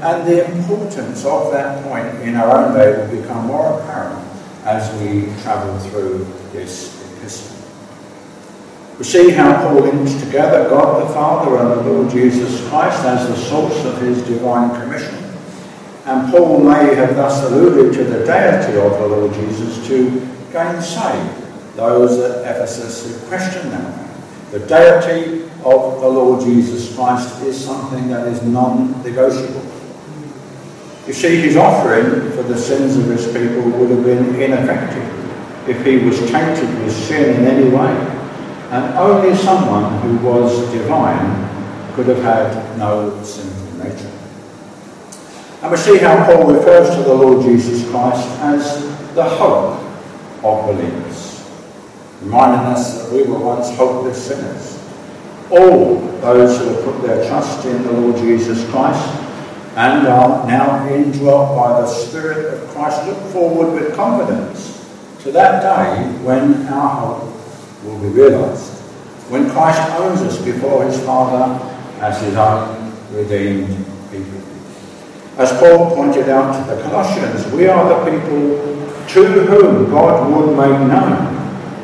And 0.00 0.26
the 0.28 0.50
importance 0.52 1.25
of 1.25 1.52
that 1.52 1.83
point 1.85 2.23
in 2.23 2.37
our 2.37 2.57
own 2.57 2.75
day 2.75 2.97
will 2.97 3.21
become 3.21 3.47
more 3.47 3.80
apparent 3.80 4.25
as 4.64 4.92
we 5.00 5.26
travel 5.42 5.78
through 5.90 6.26
this 6.52 6.95
epistle. 7.16 7.58
We 8.99 9.05
see 9.05 9.31
how 9.31 9.62
Paul 9.62 9.83
links 9.83 10.21
together 10.25 10.69
God 10.69 11.09
the 11.09 11.14
Father 11.14 11.57
and 11.57 11.71
the 11.71 11.93
Lord 11.93 12.11
Jesus 12.11 12.69
Christ 12.69 13.05
as 13.05 13.28
the 13.28 13.37
source 13.37 13.85
of 13.85 14.00
his 14.02 14.21
divine 14.23 14.71
commission. 14.81 15.14
And 16.05 16.33
Paul 16.33 16.64
may 16.64 16.97
have 16.97 17.14
thus 17.14 17.45
alluded 17.45 17.93
to 17.95 18.05
the 18.05 18.26
deity 18.26 18.76
of 18.76 18.99
the 18.99 19.07
Lord 19.07 19.33
Jesus 19.35 19.87
to 19.87 20.26
gainsay 20.52 21.45
those 21.76 22.19
at 22.19 22.40
Ephesus 22.57 23.07
who 23.07 23.28
question 23.28 23.71
that. 23.71 24.09
The 24.50 24.61
deity 24.61 25.45
of 25.64 26.00
the 26.00 26.09
Lord 26.09 26.40
Jesus 26.40 26.93
Christ 26.97 27.40
is 27.43 27.62
something 27.64 28.09
that 28.09 28.26
is 28.26 28.43
non-negotiable. 28.43 29.64
You 31.07 31.12
see, 31.12 31.37
his 31.40 31.57
offering 31.57 32.33
for 32.33 32.43
the 32.43 32.59
sins 32.59 32.97
of 32.97 33.05
his 33.05 33.26
people 33.26 33.71
would 33.78 33.90
have 33.90 34.05
been 34.05 34.35
ineffective 34.40 35.69
if 35.69 35.87
he 35.87 35.99
was 35.99 36.19
tainted 36.31 36.83
with 36.83 36.93
sin 36.93 37.37
in 37.37 37.47
any 37.47 37.71
way. 37.71 38.18
And 38.71 38.99
only 38.99 39.37
someone 39.37 40.01
who 40.03 40.27
was 40.27 40.71
divine 40.73 41.95
could 41.95 42.07
have 42.09 42.23
had 42.23 42.79
no 42.79 43.23
sinful 43.23 43.85
nature. 43.85 44.13
And 45.63 45.71
we 45.71 45.77
see 45.77 45.99
how 45.99 46.25
Paul 46.27 46.53
refers 46.53 46.95
to 46.97 47.03
the 47.03 47.15
Lord 47.15 47.43
Jesus 47.45 47.89
Christ 47.91 48.29
as 48.41 49.15
the 49.15 49.25
hope 49.25 49.81
of 50.45 50.67
believers 50.67 51.29
reminding 52.21 52.67
us 52.67 53.03
that 53.03 53.13
we 53.13 53.23
were 53.23 53.39
once 53.39 53.71
hopeless 53.77 54.27
sinners. 54.27 54.75
All 55.51 56.01
those 56.21 56.59
who 56.59 56.75
have 56.75 56.85
put 56.85 57.03
their 57.03 57.27
trust 57.29 57.65
in 57.65 57.83
the 57.83 57.93
Lord 57.93 58.17
Jesus 58.17 58.69
Christ 58.71 59.09
and 59.77 60.07
are 60.07 60.47
now 60.47 60.89
indwelt 60.89 61.57
by 61.57 61.81
the 61.81 61.87
Spirit 61.87 62.53
of 62.53 62.69
Christ 62.71 63.07
look 63.07 63.19
forward 63.33 63.73
with 63.73 63.95
confidence 63.95 64.75
to 65.23 65.33
that 65.33 65.63
day 65.63 66.25
when 66.25 66.67
our 66.67 66.89
hope 66.89 67.27
will 67.85 67.99
be 67.99 68.08
realized, 68.08 68.73
when 69.30 69.50
Christ 69.50 69.80
owns 70.00 70.20
us 70.23 70.42
before 70.42 70.85
his 70.85 70.99
Father 71.00 71.62
as 72.00 72.20
his 72.23 72.37
own 72.37 72.92
redeemed 73.11 73.68
people. 74.11 74.40
As 75.37 75.52
Paul 75.58 75.94
pointed 75.94 76.28
out 76.28 76.52
to 76.58 76.75
the 76.75 76.82
Colossians, 76.82 77.47
we 77.52 77.68
are 77.68 77.88
the 77.88 78.11
people 78.11 78.78
to 79.08 79.25
whom 79.25 79.90
God 79.90 80.30
would 80.30 80.56
make 80.56 80.88
known 80.88 81.38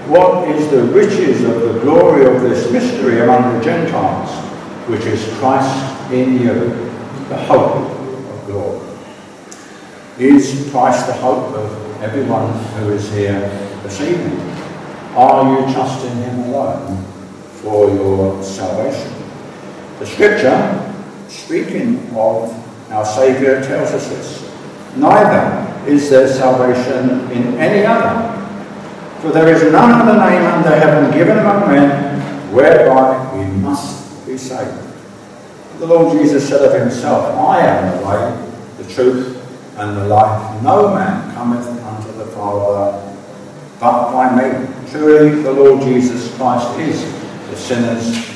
what 0.08 0.48
is 0.48 0.70
the 0.70 0.82
riches 0.84 1.44
of 1.44 1.60
the 1.60 1.80
glory 1.80 2.26
of 2.26 2.42
this 2.42 2.70
mystery 2.70 3.20
among 3.20 3.56
the 3.56 3.64
Gentiles, 3.64 4.30
which 4.88 5.06
is 5.06 5.26
Christ 5.38 6.12
in 6.12 6.40
you, 6.40 6.54
the 7.28 7.36
hope 7.36 7.76
of 7.76 8.46
glory? 8.46 8.86
Is 10.18 10.68
Christ 10.70 11.06
the 11.06 11.14
hope 11.14 11.54
of 11.54 12.02
everyone 12.02 12.52
who 12.74 12.92
is 12.92 13.10
here 13.12 13.40
this 13.82 14.00
evening? 14.02 14.53
Are 15.16 15.60
you 15.60 15.72
trusting 15.72 16.16
Him 16.16 16.40
alone 16.40 17.04
for 17.62 17.90
your 17.90 18.42
salvation? 18.42 19.12
The 19.98 20.06
Scripture, 20.06 20.94
speaking 21.28 21.98
of 22.16 22.52
our 22.90 23.04
Saviour, 23.04 23.62
tells 23.62 23.92
us 23.92 24.08
this. 24.08 24.52
Neither 24.96 25.88
is 25.88 26.10
there 26.10 26.28
salvation 26.28 27.30
in 27.30 27.58
any 27.58 27.84
other 27.84 28.34
for 29.24 29.32
there 29.32 29.48
is 29.48 29.72
none 29.72 29.90
other 29.90 30.20
name 30.20 30.44
under 30.44 30.76
heaven 30.76 31.10
given 31.10 31.38
among 31.38 31.70
men 31.72 32.52
whereby 32.52 33.34
we 33.34 33.46
must 33.56 34.26
be 34.26 34.36
saved. 34.36 34.78
The 35.78 35.86
Lord 35.86 36.12
Jesus 36.18 36.46
said 36.46 36.60
of 36.60 36.78
himself, 36.78 37.34
I 37.38 37.60
am 37.60 37.96
the 37.96 38.06
way, 38.06 38.84
the 38.84 38.92
truth, 38.92 39.40
and 39.78 39.96
the 39.96 40.04
life. 40.08 40.62
No 40.62 40.94
man 40.94 41.34
cometh 41.34 41.66
unto 41.66 42.12
the 42.18 42.26
Father 42.26 43.00
but 43.80 44.12
by 44.12 44.36
me. 44.36 44.73
Truly, 44.94 45.42
the 45.42 45.52
Lord 45.52 45.82
Jesus 45.82 46.32
Christ 46.36 46.78
is 46.78 47.02
the 47.50 47.56
sinner's. 47.56 48.32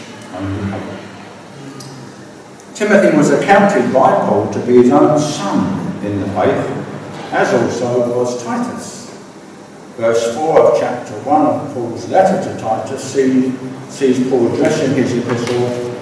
Timothy 2.74 3.16
was 3.16 3.30
accounted 3.30 3.92
by 3.92 4.10
Paul 4.26 4.52
to 4.52 4.58
be 4.66 4.82
his 4.82 4.90
own 4.90 5.18
son 5.20 6.04
in 6.04 6.20
the 6.20 6.26
faith, 6.28 7.32
as 7.32 7.54
also 7.54 8.18
was 8.18 8.42
Titus 8.42 8.98
verse 9.98 10.32
4 10.36 10.60
of 10.60 10.78
chapter 10.78 11.12
1 11.22 11.46
of 11.46 11.74
Paul's 11.74 12.08
letter 12.08 12.40
to 12.40 12.60
Titus 12.60 13.02
see, 13.02 13.52
sees 13.88 14.30
Paul 14.30 14.54
addressing 14.54 14.94
his 14.94 15.12
epistle 15.12 15.92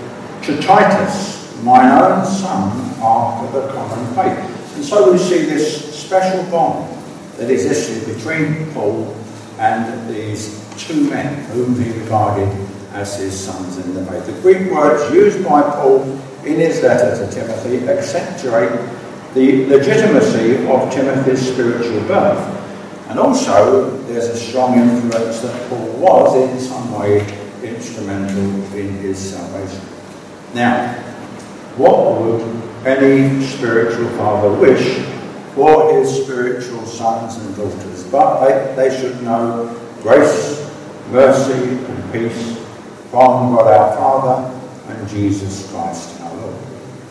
to 0.42 0.62
Titus, 0.62 1.56
mine 1.62 1.90
own 1.90 2.24
son, 2.26 2.94
after 3.00 3.58
the 3.58 3.72
common 3.72 4.14
faith. 4.14 4.76
And 4.76 4.84
so 4.84 5.10
we 5.10 5.16
see 5.16 5.46
this 5.46 5.98
special 5.98 6.42
bond 6.50 6.94
that 7.38 7.50
existed 7.50 8.14
between 8.14 8.70
Paul 8.74 9.16
and 9.58 10.08
these 10.08 10.62
two 10.76 11.08
men 11.08 11.44
whom 11.50 11.82
he 11.82 11.90
regarded 12.00 12.48
as 12.92 13.18
his 13.18 13.38
sons 13.38 13.78
in 13.78 13.94
the 13.94 14.04
faith. 14.06 14.26
The 14.26 14.40
Greek 14.42 14.70
words 14.70 15.12
used 15.12 15.44
by 15.44 15.62
Paul 15.62 16.02
in 16.44 16.60
his 16.60 16.82
letter 16.82 17.16
to 17.16 17.32
Timothy 17.32 17.88
accentuate 17.88 18.70
the 19.34 19.66
legitimacy 19.66 20.66
of 20.66 20.92
Timothy's 20.92 21.46
spiritual 21.52 22.00
birth. 22.06 22.52
And 23.08 23.18
also, 23.18 23.90
there's 24.06 24.26
a 24.26 24.36
strong 24.36 24.78
influence 24.78 25.40
that 25.40 25.68
Paul 25.68 25.86
was 25.98 26.50
in 26.50 26.58
some 26.60 26.98
way 26.98 27.20
instrumental 27.62 28.74
in 28.74 28.92
his 28.98 29.18
salvation. 29.18 29.80
Now, 30.54 30.94
what 31.76 32.20
would 32.20 32.42
any 32.86 33.44
spiritual 33.44 34.08
father 34.16 34.50
wish 34.58 34.98
for 35.54 35.98
his 35.98 36.24
spiritual 36.24 36.86
sons 36.86 37.36
and 37.36 37.56
daughters? 37.56 37.95
But 38.10 38.44
they, 38.44 38.88
they 38.88 39.00
should 39.00 39.22
know 39.22 39.78
grace, 40.02 40.70
mercy, 41.10 41.52
and 41.52 42.12
peace 42.12 42.56
from 43.10 43.54
God 43.54 43.66
our 43.66 43.96
Father 43.96 44.60
and 44.88 45.08
Jesus 45.08 45.70
Christ 45.70 46.20
our 46.20 46.34
Lord. 46.36 46.56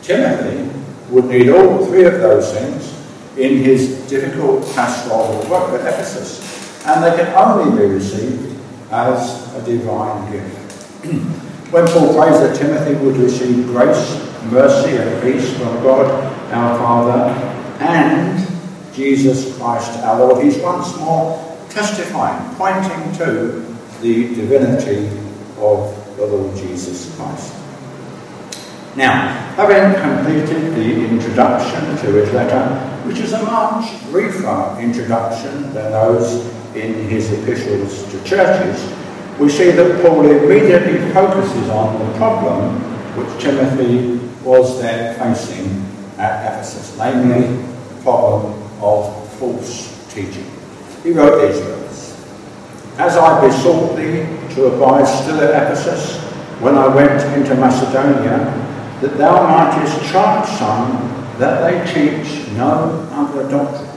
Timothy 0.01 0.71
would 1.09 1.25
need 1.25 1.49
all 1.49 1.85
three 1.85 2.05
of 2.05 2.13
those 2.13 2.53
things 2.53 2.93
in 3.37 3.63
his 3.63 4.07
difficult 4.09 4.65
pastoral 4.73 5.39
work 5.49 5.79
at 5.79 5.93
Ephesus, 5.93 6.85
and 6.85 7.03
they 7.03 7.15
can 7.17 7.33
only 7.35 7.77
be 7.77 7.85
received 7.85 8.57
as 8.91 9.53
a 9.55 9.61
divine 9.65 10.31
gift. 10.31 10.83
when 11.71 11.85
Paul 11.87 12.13
prays 12.13 12.39
that 12.39 12.55
Timothy 12.55 12.93
would 13.03 13.17
receive 13.17 13.65
grace, 13.67 14.15
mercy, 14.51 14.95
and 14.97 15.21
peace 15.21 15.51
from 15.57 15.83
God 15.83 16.31
our 16.53 16.77
Father 16.77 17.33
and 17.81 18.54
Jesus 18.95 19.57
Christ 19.57 19.99
our 20.03 20.19
Lord, 20.19 20.43
he's 20.43 20.57
once 20.59 20.97
more 20.97 21.57
testifying, 21.69 22.55
pointing 22.55 23.13
to 23.17 23.61
the 24.01 24.33
divinity 24.35 25.07
of 25.59 25.93
the 26.15 26.25
Lord 26.25 26.55
Jesus 26.55 27.13
Christ. 27.15 27.53
Now, 28.95 29.27
having 29.55 29.99
completed 30.01 30.73
the 30.73 31.05
introduction 31.09 31.81
to 31.97 32.13
his 32.13 32.31
letter, 32.31 32.65
which 33.05 33.19
is 33.19 33.33
a 33.33 33.43
much 33.43 34.01
briefer 34.09 34.77
introduction 34.79 35.73
than 35.73 35.91
those 35.91 36.45
in 36.75 36.93
his 37.09 37.29
epistles 37.33 38.09
to 38.11 38.23
churches, 38.23 38.93
we 39.37 39.49
see 39.49 39.71
that 39.71 40.01
Paul 40.01 40.25
immediately 40.25 41.11
focuses 41.11 41.69
on 41.69 41.99
the 41.99 42.17
problem 42.17 42.75
which 43.17 43.43
Timothy 43.43 44.17
was 44.45 44.81
then 44.81 45.19
facing 45.19 45.85
at 46.17 46.53
Ephesus, 46.53 46.97
namely 46.97 47.47
the 47.47 48.01
problem 48.01 48.54
of 48.81 49.33
false 49.33 50.13
teaching. 50.13 50.45
He 51.03 51.11
wrote 51.11 51.47
these 51.47 51.61
words 51.61 52.25
As 52.97 53.17
I 53.17 53.45
besought 53.45 53.95
thee 53.95 54.25
to 54.55 54.65
abide 54.67 55.05
still 55.05 55.39
at 55.41 55.63
Ephesus 55.63 56.19
when 56.61 56.75
I 56.77 56.87
went 56.87 57.21
into 57.37 57.55
Macedonia, 57.55 58.39
that 59.01 59.17
thou 59.17 59.43
mightest 59.43 60.11
charge 60.11 60.47
some 60.57 61.15
that 61.37 61.61
they 61.61 61.93
teach 61.93 62.47
no 62.53 63.07
other 63.11 63.49
doctrine, 63.49 63.89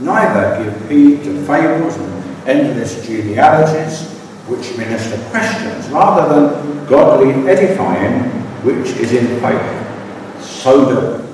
neither 0.00 0.64
give 0.64 0.90
heed 0.90 1.22
to 1.22 1.46
fables 1.46 1.96
and 1.96 2.48
endless 2.48 3.06
genealogies 3.06 4.08
which 4.48 4.76
minister 4.76 5.16
questions, 5.30 5.88
rather 5.88 6.28
than 6.34 6.86
godly 6.86 7.30
edifying 7.48 8.28
which 8.64 8.88
is 8.98 9.12
in 9.12 9.40
faith. 9.40 10.42
So 10.42 10.84
do. 11.18 11.28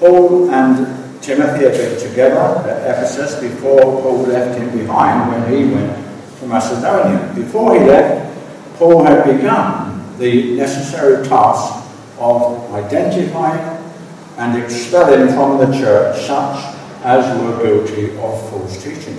Paul 0.00 0.50
and 0.50 1.01
Timothy 1.22 1.64
had 1.64 1.72
been 1.74 2.00
together 2.00 2.68
at 2.68 2.98
Ephesus 2.98 3.40
before 3.40 3.80
Paul 3.80 4.22
left 4.22 4.58
him 4.58 4.76
behind 4.76 5.30
when 5.30 5.52
he 5.52 5.72
went 5.72 5.96
to 6.40 6.46
Macedonia. 6.46 7.32
Before 7.32 7.74
he 7.74 7.86
left, 7.86 8.76
Paul 8.76 9.04
had 9.04 9.24
begun 9.24 10.18
the 10.18 10.56
necessary 10.56 11.24
task 11.28 11.88
of 12.18 12.74
identifying 12.74 13.84
and 14.36 14.60
expelling 14.60 15.28
from 15.34 15.58
the 15.58 15.78
church 15.78 16.22
such 16.22 16.74
as 17.04 17.40
were 17.40 17.62
guilty 17.62 18.16
of 18.18 18.50
false 18.50 18.82
teaching. 18.82 19.18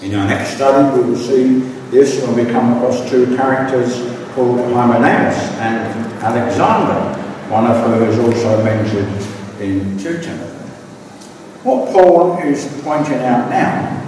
In 0.00 0.14
our 0.14 0.26
next 0.26 0.54
study, 0.54 0.98
we 0.98 1.10
will 1.10 1.18
see 1.18 1.58
this 1.90 2.22
when 2.22 2.34
we 2.46 2.50
come 2.50 2.74
across 2.74 3.08
two 3.10 3.36
characters 3.36 3.94
called 4.34 4.58
Hymenaeus 4.72 5.36
and 5.58 6.12
Alexander, 6.22 7.20
one 7.50 7.66
of 7.66 7.84
whom 7.84 8.08
is 8.08 8.18
also 8.18 8.64
mentioned 8.64 9.60
in 9.60 9.98
2 9.98 10.20
Timothy. 10.22 10.43
What 11.64 11.94
Paul 11.94 12.36
is 12.40 12.66
pointing 12.82 13.20
out 13.20 13.48
now 13.48 14.02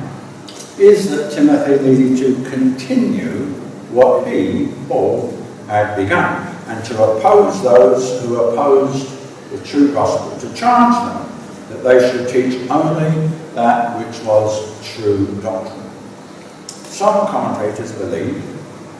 is 0.78 1.08
that 1.08 1.32
Timothy 1.32 1.82
needed 1.82 2.18
to 2.18 2.50
continue 2.50 3.46
what 3.90 4.28
he, 4.28 4.68
Paul, 4.88 5.34
had 5.66 5.96
begun 5.96 6.54
and 6.66 6.84
to 6.84 7.02
oppose 7.02 7.62
those 7.62 8.20
who 8.20 8.36
opposed 8.36 9.08
the 9.50 9.58
true 9.64 9.90
gospel, 9.94 10.38
to 10.38 10.54
charge 10.54 10.94
them 10.96 11.32
that 11.70 11.82
they 11.82 12.10
should 12.10 12.28
teach 12.28 12.68
only 12.68 13.28
that 13.54 13.96
which 14.04 14.20
was 14.26 14.94
true 14.94 15.26
doctrine. 15.40 15.90
Some 16.68 17.26
commentators 17.28 17.92
believe 17.92 18.44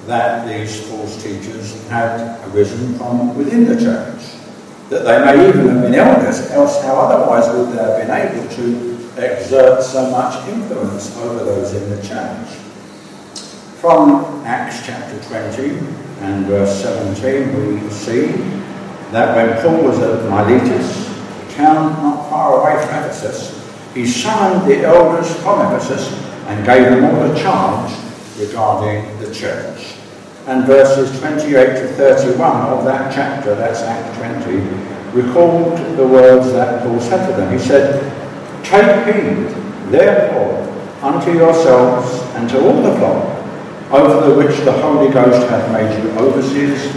that 0.06 0.48
these 0.48 0.80
false 0.88 1.22
teachers 1.22 1.86
had 1.88 2.40
arisen 2.48 2.96
from 2.96 3.36
within 3.36 3.66
the 3.66 3.78
church, 3.78 4.35
that 4.90 5.04
they 5.04 5.24
may 5.24 5.48
even 5.48 5.68
have 5.68 5.82
been 5.82 5.94
elders, 5.94 6.50
else 6.50 6.80
how 6.82 6.94
otherwise 6.94 7.48
would 7.54 7.76
they 7.76 7.82
have 7.82 7.98
been 7.98 8.10
able 8.10 8.48
to 8.54 8.96
exert 9.16 9.82
so 9.82 10.10
much 10.10 10.46
influence 10.48 11.16
over 11.18 11.44
those 11.44 11.74
in 11.74 11.90
the 11.90 12.02
church? 12.02 12.48
From 13.80 14.44
Acts 14.44 14.86
chapter 14.86 15.20
20, 15.28 15.78
and 16.20 16.46
verse 16.46 16.82
17, 16.82 17.82
we 17.82 17.90
see 17.90 18.26
that 19.10 19.36
when 19.36 19.60
Paul 19.62 19.82
was 19.84 19.98
at 19.98 20.28
Miletus, 20.30 21.08
a 21.08 21.54
town 21.54 21.92
not 22.02 22.30
far 22.30 22.60
away 22.60 22.80
from 22.84 22.94
Ephesus, 22.96 23.52
he 23.92 24.06
summoned 24.06 24.70
the 24.70 24.82
elders 24.82 25.34
from 25.36 25.60
Ephesus 25.60 26.12
and 26.46 26.64
gave 26.64 26.84
them 26.84 27.04
all 27.04 27.30
a 27.30 27.38
charge 27.38 27.92
regarding 28.38 29.18
the 29.18 29.34
church. 29.34 29.95
And 30.46 30.64
verses 30.64 31.18
28 31.18 31.50
to 31.50 31.88
31 31.94 32.40
of 32.40 32.84
that 32.84 33.12
chapter, 33.12 33.54
that's 33.56 33.80
Act 33.80 34.16
20, 34.44 34.58
recalled 35.12 35.76
the 35.96 36.06
words 36.06 36.52
that 36.52 36.82
Paul 36.82 37.00
said 37.00 37.26
to 37.28 37.36
them. 37.36 37.52
He 37.52 37.58
said, 37.58 38.00
Take 38.64 39.06
heed, 39.06 39.48
therefore, 39.90 40.62
unto 41.02 41.32
yourselves 41.32 42.20
and 42.36 42.48
to 42.50 42.60
all 42.64 42.82
the 42.82 42.96
flock 42.96 43.36
over 43.90 44.28
the 44.28 44.36
which 44.36 44.56
the 44.64 44.72
Holy 44.72 45.12
Ghost 45.12 45.48
hath 45.48 45.70
made 45.72 46.02
you 46.02 46.10
overseers, 46.18 46.92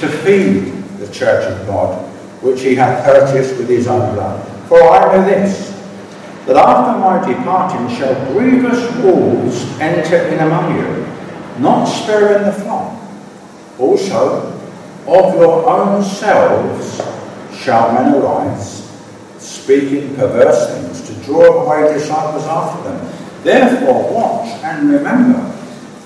to 0.00 0.08
feed 0.08 0.72
the 0.98 1.12
church 1.12 1.44
of 1.44 1.66
God, 1.66 2.04
which 2.42 2.62
he 2.62 2.74
hath 2.74 3.04
purchased 3.04 3.58
with 3.58 3.68
his 3.68 3.88
own 3.88 4.14
blood. 4.14 4.46
For 4.68 4.80
I 4.80 5.16
know 5.16 5.24
this, 5.24 5.70
that 6.46 6.56
after 6.56 6.98
my 7.00 7.26
departing 7.26 7.96
shall 7.96 8.14
grievous 8.32 8.94
wolves 9.02 9.62
enter 9.80 10.16
in 10.28 10.38
among 10.38 10.76
you, 10.76 11.06
not 11.60 11.86
sparing 11.86 12.44
the 12.44 12.52
flock. 12.52 12.87
Also, 13.78 14.52
of 15.06 15.34
your 15.36 15.68
own 15.68 16.02
selves 16.02 17.00
shall 17.56 17.92
men 17.92 18.14
arise, 18.14 18.90
speaking 19.38 20.14
perverse 20.16 20.74
things, 20.74 21.06
to 21.08 21.24
draw 21.24 21.62
away 21.62 21.92
disciples 21.92 22.44
after 22.44 22.90
them. 22.90 23.14
Therefore, 23.42 24.12
watch 24.12 24.48
and 24.64 24.90
remember 24.90 25.54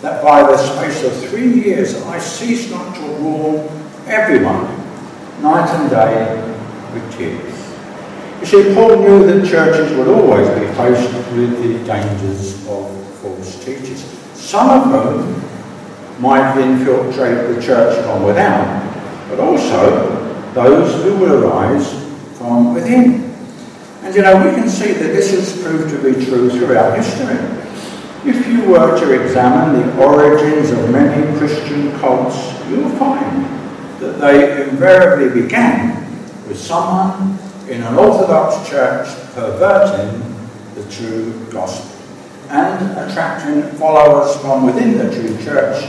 that 0.03 0.23
by 0.23 0.43
the 0.43 0.57
space 0.57 1.03
of 1.05 1.31
three 1.31 1.65
years 1.65 1.97
I 2.03 2.19
ceased 2.19 2.71
not 2.71 2.95
to 2.97 3.23
warn 3.23 3.69
everyone, 4.07 4.67
night 5.41 5.69
and 5.71 5.91
day, 5.91 6.53
with 6.93 7.17
tears. 7.17 7.63
You 8.41 8.47
see, 8.47 8.75
Paul 8.75 8.97
knew 8.99 9.27
that 9.27 9.49
churches 9.49 9.97
would 9.97 10.09
always 10.09 10.49
be 10.49 10.67
faced 10.75 11.15
with 11.33 11.63
the 11.63 11.85
dangers 11.85 12.55
of 12.67 13.07
false 13.21 13.65
teachers, 13.65 14.05
some 14.35 14.69
of 14.69 14.85
whom 14.91 15.42
might 16.23 16.57
infiltrate 16.57 17.53
the 17.53 17.61
church 17.61 18.01
from 18.05 18.23
without, 18.23 18.81
but 19.29 19.41
also 19.41 20.53
those 20.55 21.03
who 21.03 21.17
will 21.17 21.45
arise 21.45 21.93
from 22.39 22.73
within. 22.73 23.35
And 24.03 24.15
you 24.15 24.23
know, 24.23 24.37
we 24.37 24.55
can 24.55 24.69
see 24.69 24.93
that 24.93 25.09
this 25.13 25.33
has 25.33 25.61
proved 25.61 25.91
to 25.91 25.97
be 25.97 26.25
true 26.25 26.49
throughout 26.49 26.97
history. 26.97 27.37
If 28.25 28.47
you 28.47 28.71
were 28.71 28.97
to 29.01 29.25
examine 29.25 29.85
the 29.85 30.01
origins 30.01 30.71
of 30.71 30.91
many 30.91 31.37
Christian 31.39 31.91
cults, 31.99 32.37
you'll 32.69 32.89
find 32.91 33.45
that 34.01 34.21
they 34.21 34.69
invariably 34.69 35.43
began 35.43 36.09
with 36.47 36.59
someone 36.59 37.37
in 37.69 37.83
an 37.83 37.97
Orthodox 37.97 38.69
church 38.69 39.09
perverting 39.35 40.23
the 40.77 40.89
true 40.89 41.33
gospel 41.51 41.91
and 42.49 43.11
attracting 43.11 43.63
followers 43.79 44.37
from 44.37 44.67
within 44.67 44.99
the 44.99 45.13
true 45.13 45.37
church 45.43 45.83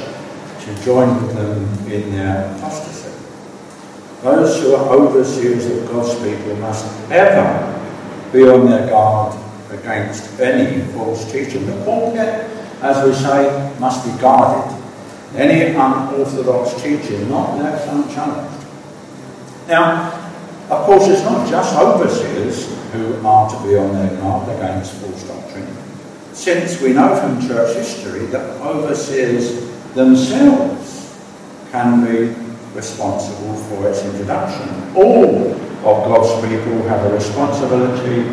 to 0.65 0.83
join 0.83 1.21
with 1.21 1.35
them 1.35 1.91
in 1.91 2.11
their 2.11 2.55
apostasy. 2.55 3.11
Those 4.21 4.61
who 4.61 4.75
are 4.75 4.89
overseers 4.93 5.65
of 5.65 5.87
God's 5.89 6.15
people 6.15 6.55
must 6.57 6.85
ever 7.11 7.69
be 8.31 8.47
on 8.47 8.65
their 8.65 8.89
guard 8.89 9.37
against 9.71 10.39
any 10.39 10.81
false 10.93 11.29
teaching. 11.31 11.65
The 11.65 11.83
pulpit, 11.83 12.49
as 12.81 13.05
we 13.05 13.13
say, 13.13 13.77
must 13.79 14.05
be 14.05 14.21
guarded. 14.21 14.79
any 15.35 15.73
unorthodox 15.75 16.81
teaching 16.81 17.29
not 17.29 17.57
left 17.57 17.87
unchallenged. 17.87 18.67
Now, 19.67 20.11
of 20.69 20.85
course, 20.85 21.07
it's 21.07 21.23
not 21.23 21.49
just 21.49 21.75
overseers 21.75 22.67
who 22.91 23.25
are 23.25 23.49
to 23.49 23.67
be 23.67 23.75
on 23.75 23.93
their 23.93 24.15
guard 24.17 24.49
against 24.49 24.93
false 24.93 25.23
doctrine, 25.23 25.67
since 26.33 26.79
we 26.81 26.93
know 26.93 27.15
from 27.15 27.45
church 27.47 27.75
history 27.75 28.25
that 28.27 28.61
overseers 28.61 29.72
themselves 29.93 31.19
can 31.71 32.05
be 32.05 32.35
responsible 32.75 33.55
for 33.55 33.89
its 33.89 34.03
introduction. 34.03 34.67
All 34.95 35.53
of 35.53 36.05
God's 36.05 36.47
people 36.47 36.81
have 36.87 37.05
a 37.05 37.13
responsibility 37.13 38.23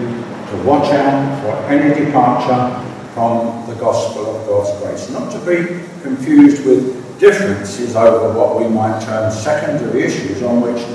to 0.50 0.62
watch 0.64 0.92
out 0.92 1.42
for 1.42 1.52
any 1.70 2.04
departure 2.04 2.86
from 3.14 3.66
the 3.68 3.74
gospel 3.74 4.36
of 4.36 4.46
God's 4.46 4.82
grace, 4.82 5.10
not 5.10 5.30
to 5.32 5.38
be 5.40 5.66
confused 6.02 6.64
with 6.64 7.18
differences 7.18 7.96
over 7.96 8.36
what 8.38 8.58
we 8.58 8.68
might 8.68 9.00
term 9.02 9.30
secondary 9.30 10.04
issues 10.04 10.42
on 10.42 10.60
which 10.62 10.86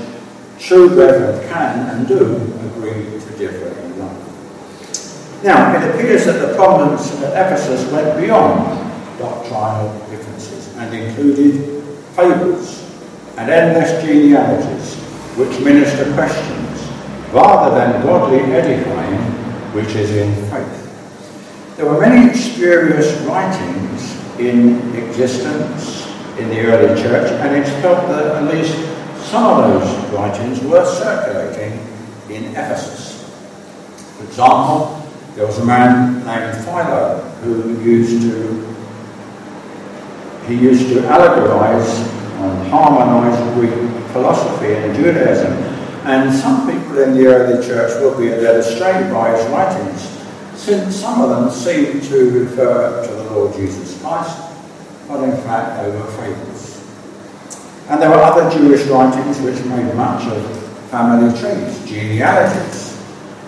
true 0.58 0.88
brethren 0.88 1.46
can 1.48 1.90
and 1.90 2.08
do 2.08 2.34
agree 2.66 3.04
to 3.20 3.38
differ 3.38 3.68
in 3.80 3.98
love. 3.98 5.44
Now, 5.44 5.76
it 5.76 5.94
appears 5.94 6.24
that 6.24 6.46
the 6.46 6.54
problems 6.54 7.10
at 7.22 7.32
Ephesus 7.32 7.90
went 7.92 8.18
beyond 8.18 8.86
doctrinal 9.18 10.05
and 10.76 10.94
included 10.94 11.82
fables 12.14 12.90
and 13.36 13.50
endless 13.50 14.02
genealogies 14.02 14.94
which 15.36 15.60
minister 15.60 16.12
questions 16.14 16.66
rather 17.32 17.74
than 17.76 18.02
godly 18.02 18.40
edifying 18.52 19.20
which 19.74 19.94
is 19.94 20.10
in 20.16 20.34
faith. 20.50 21.76
There 21.76 21.84
were 21.84 22.00
many 22.00 22.34
spurious 22.34 23.20
writings 23.22 24.16
in 24.38 24.94
existence 24.94 26.06
in 26.38 26.48
the 26.48 26.60
early 26.66 27.02
church, 27.02 27.30
and 27.32 27.56
it's 27.56 27.70
felt 27.82 28.08
that 28.08 28.42
at 28.42 28.54
least 28.54 28.74
some 29.26 29.44
of 29.44 29.82
those 29.82 30.12
writings 30.12 30.60
were 30.60 30.84
circulating 30.84 31.78
in 32.30 32.44
Ephesus. 32.52 33.30
For 34.16 34.24
example, 34.24 35.02
there 35.34 35.46
was 35.46 35.58
a 35.58 35.64
man 35.64 36.24
named 36.24 36.64
Philo 36.64 37.20
who 37.42 37.78
used 37.82 38.22
to 38.22 38.75
he 40.46 40.54
used 40.54 40.88
to 40.88 41.00
allegorize 41.00 41.88
and 42.38 42.68
harmonize 42.68 43.54
Greek 43.54 43.72
philosophy 44.12 44.74
and 44.74 44.94
Judaism. 44.94 45.52
And 46.04 46.32
some 46.32 46.70
people 46.70 46.98
in 47.02 47.14
the 47.14 47.26
early 47.26 47.66
church 47.66 48.00
will 48.00 48.16
be 48.16 48.30
led 48.30 48.56
astray 48.56 49.10
by 49.10 49.36
his 49.36 49.44
writings 49.50 50.16
since 50.54 50.96
some 50.96 51.20
of 51.20 51.30
them 51.30 51.50
seem 51.50 52.00
to 52.00 52.30
refer 52.30 53.06
to 53.06 53.12
the 53.12 53.30
Lord 53.30 53.54
Jesus 53.54 54.00
Christ, 54.00 54.36
but 55.06 55.22
in 55.22 55.36
fact 55.42 55.82
they 55.82 55.90
were 55.90 56.06
fables. 56.12 56.82
And 57.88 58.02
there 58.02 58.10
were 58.10 58.16
other 58.16 58.50
Jewish 58.50 58.84
writings 58.86 59.40
which 59.40 59.62
made 59.66 59.94
much 59.94 60.26
of 60.26 60.44
family 60.90 61.30
trees, 61.38 61.84
genealogies, 61.88 62.96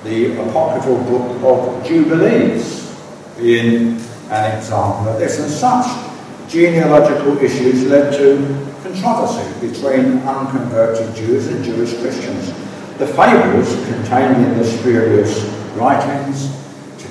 the 0.04 0.40
apocryphal 0.40 1.02
book 1.04 1.42
of 1.42 1.87
Jubilees 1.87 2.96
being 3.37 4.00
an 4.30 4.56
example 4.56 5.08
of 5.08 5.18
this. 5.18 5.40
And 5.40 5.50
such 5.50 6.08
genealogical 6.48 7.38
issues 7.38 7.84
led 7.87 8.12
to 8.14 8.38
controversy 8.82 9.44
between 9.61 10.18
unconverted 10.20 11.14
Jews 11.14 11.46
and 11.48 11.64
Jewish 11.64 11.92
Christians. 12.00 12.48
The 12.98 13.06
fables 13.06 13.72
contained 13.87 14.44
in 14.44 14.58
the 14.58 14.64
spurious 14.64 15.44
writings 15.76 16.58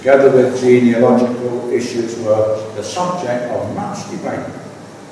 together 0.08 0.32
with 0.32 0.62
genealogical 0.62 1.70
issues, 1.70 2.18
were 2.20 2.74
the 2.76 2.84
subject 2.84 3.52
of 3.52 3.76
much 3.76 4.10
debate. 4.10 4.46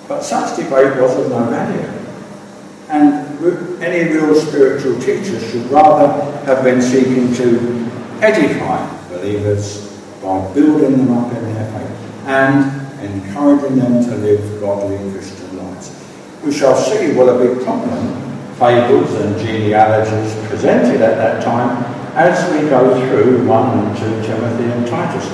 But 0.08 0.22
such 0.22 0.56
debate 0.56 0.96
was 1.02 1.18
of 1.18 1.30
no 1.30 1.44
value. 1.50 1.90
And 2.88 3.84
any 3.84 4.14
real 4.14 4.34
spiritual 4.36 4.98
teacher 5.02 5.38
should 5.40 5.66
rather 5.70 6.08
have 6.46 6.64
been 6.64 6.82
seeking 6.82 7.34
to 7.34 7.92
edify 8.22 8.88
believers 9.10 10.00
by 10.22 10.54
building 10.54 10.98
them 10.98 11.18
up 11.18 11.34
in 11.34 11.44
their 11.54 11.72
faith 11.72 12.28
and 12.28 12.85
encouraging 13.06 13.78
them 13.78 14.04
to 14.04 14.16
live 14.18 14.60
godly 14.60 14.98
Christian 15.12 15.58
lives. 15.58 15.92
We 16.44 16.52
shall 16.52 16.76
see 16.76 17.14
what 17.14 17.30
a 17.30 17.38
big 17.38 17.64
problem 17.64 18.26
fables 18.58 19.14
and 19.16 19.38
genealogies 19.40 20.34
presented 20.48 21.02
at 21.02 21.18
that 21.18 21.44
time 21.44 21.84
as 22.16 22.40
we 22.52 22.70
go 22.70 22.98
through 23.08 23.46
1 23.46 23.80
and 23.80 23.98
2 23.98 24.04
Timothy 24.26 24.64
and 24.64 24.88
Titus. 24.88 25.26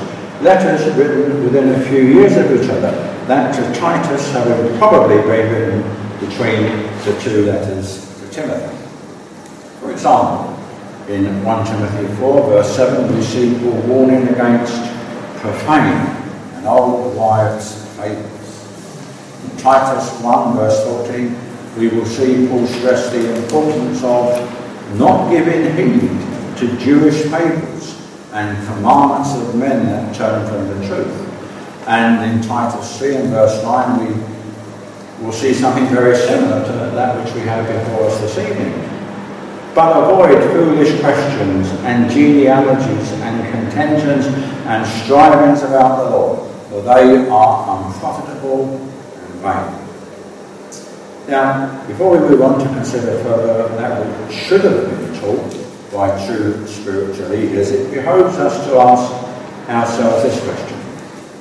Letters 0.41 0.95
written 0.97 1.43
within 1.43 1.69
a 1.69 1.85
few 1.85 2.01
years 2.01 2.35
of 2.35 2.51
each 2.51 2.69
other. 2.69 2.91
That 3.27 3.53
to 3.53 3.79
Titus 3.79 4.31
having 4.31 4.75
probably 4.79 5.17
been 5.17 5.51
written 5.51 5.81
between 6.19 6.63
the 7.05 7.19
two 7.21 7.45
letters 7.45 8.07
to 8.19 8.29
Timothy. 8.29 8.75
For 9.79 9.91
example, 9.91 10.57
in 11.07 11.43
1 11.43 11.65
Timothy 11.65 12.15
4, 12.15 12.49
verse 12.49 12.75
7, 12.75 13.15
we 13.15 13.21
see 13.21 13.59
Paul 13.59 13.81
warning 13.81 14.27
against 14.29 14.81
profane 15.41 16.20
and 16.61 16.69
old 16.69 17.15
wives' 17.15 17.85
fables. 17.97 19.45
In 19.45 19.57
Titus 19.57 20.11
1, 20.21 20.55
verse 20.55 20.83
14, 20.83 21.35
we 21.79 21.87
will 21.87 22.05
see 22.05 22.47
Paul 22.47 22.67
stress 22.67 23.09
the 23.09 23.35
importance 23.41 24.03
of 24.03 24.99
not 24.99 25.31
giving 25.31 25.75
heed 25.75 26.57
to 26.57 26.77
Jewish 26.77 27.23
fables 27.23 27.99
and 28.33 28.55
commandments 28.67 29.33
of 29.35 29.55
men 29.55 29.87
that 29.87 30.15
turn 30.15 30.47
from 30.47 30.67
the 30.67 30.87
truth. 30.87 31.87
And 31.87 32.31
in 32.31 32.47
Titus 32.47 32.99
3 32.99 33.15
and 33.15 33.29
verse 33.29 33.63
9, 33.63 34.05
we 34.05 35.25
will 35.25 35.33
see 35.33 35.55
something 35.55 35.87
very 35.87 36.15
similar 36.15 36.63
to 36.63 36.71
that 36.93 37.23
which 37.23 37.33
we 37.33 37.41
have 37.41 37.65
before 37.65 38.05
us 38.07 38.19
this 38.19 38.37
evening. 38.37 38.87
But 39.73 39.97
avoid 39.97 40.43
foolish 40.51 40.99
questions 40.99 41.69
and 41.85 42.11
genealogies 42.11 43.11
and 43.13 43.51
contentions 43.51 44.25
and 44.65 44.85
strivings 45.03 45.63
about 45.63 46.03
the 46.03 46.17
law, 46.17 46.50
for 46.71 46.81
they 46.83 47.27
are 47.27 47.85
unprofitable 47.85 48.77
and 48.77 49.33
vain. 49.43 49.81
Now, 51.27 51.85
before 51.85 52.11
we 52.17 52.29
move 52.29 52.41
on 52.41 52.59
to 52.59 52.65
consider 52.65 53.21
further 53.23 53.67
that 53.75 53.99
which 53.99 54.37
should 54.37 54.61
have 54.61 54.85
been 54.85 55.19
taught, 55.19 55.91
by 55.91 56.07
true 56.25 56.65
spiritual 56.65 57.27
leaders, 57.27 57.71
it 57.71 57.91
behoves 57.91 58.37
us 58.37 58.65
to 58.67 58.77
ask 58.77 59.11
ourselves 59.69 60.23
this 60.23 60.41
question. 60.45 60.79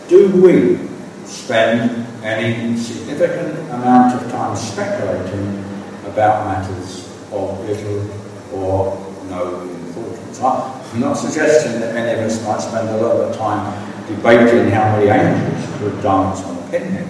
Do 0.08 0.42
we 0.42 0.88
spend 1.24 2.08
any 2.24 2.76
significant 2.76 3.56
amount 3.70 4.20
of 4.20 4.28
time 4.32 4.56
speculating 4.56 5.64
about 6.06 6.44
matters 6.44 7.08
of 7.30 7.60
little 7.60 8.10
or 8.52 8.98
no 9.28 9.60
importance? 9.60 10.40
I'm 10.42 10.98
not 10.98 11.14
suggesting 11.14 11.78
that 11.80 11.94
any 11.94 12.20
of 12.20 12.26
us 12.26 12.44
might 12.44 12.60
spend 12.60 12.88
a 12.88 12.96
lot 12.96 13.14
of 13.14 13.36
time 13.36 13.89
debating 14.16 14.70
how 14.70 14.96
many 14.96 15.08
angels 15.08 15.78
could 15.78 16.02
dance 16.02 16.42
on 16.42 16.56
a 16.56 16.70
pinhead, 16.70 17.08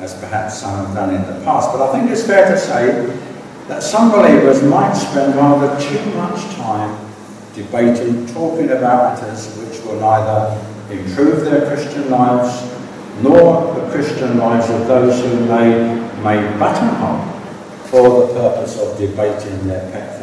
as 0.00 0.14
perhaps 0.14 0.58
some 0.58 0.86
have 0.86 0.94
done 0.94 1.14
in 1.14 1.22
the 1.22 1.44
past, 1.44 1.70
but 1.72 1.80
I 1.88 1.92
think 1.92 2.10
it's 2.10 2.26
fair 2.26 2.50
to 2.50 2.58
say 2.58 3.06
that 3.68 3.82
some 3.82 4.10
believers 4.10 4.62
might 4.62 4.92
spend 4.94 5.36
rather 5.36 5.80
too 5.80 6.04
much 6.16 6.54
time 6.56 6.98
debating, 7.54 8.26
talking 8.34 8.70
about 8.70 9.20
matters 9.20 9.56
which 9.58 9.80
will 9.84 10.00
neither 10.00 10.58
improve 10.90 11.44
their 11.44 11.66
Christian 11.66 12.10
lives 12.10 12.68
nor 13.22 13.74
the 13.74 13.90
Christian 13.90 14.38
lives 14.38 14.68
of 14.70 14.86
those 14.86 15.20
whom 15.20 15.46
they 15.46 15.94
may 16.22 16.58
buttonhole 16.58 17.30
for 17.84 18.26
the 18.26 18.34
purpose 18.34 18.80
of 18.80 18.98
debating 18.98 19.68
their 19.68 19.90
pet. 19.92 20.21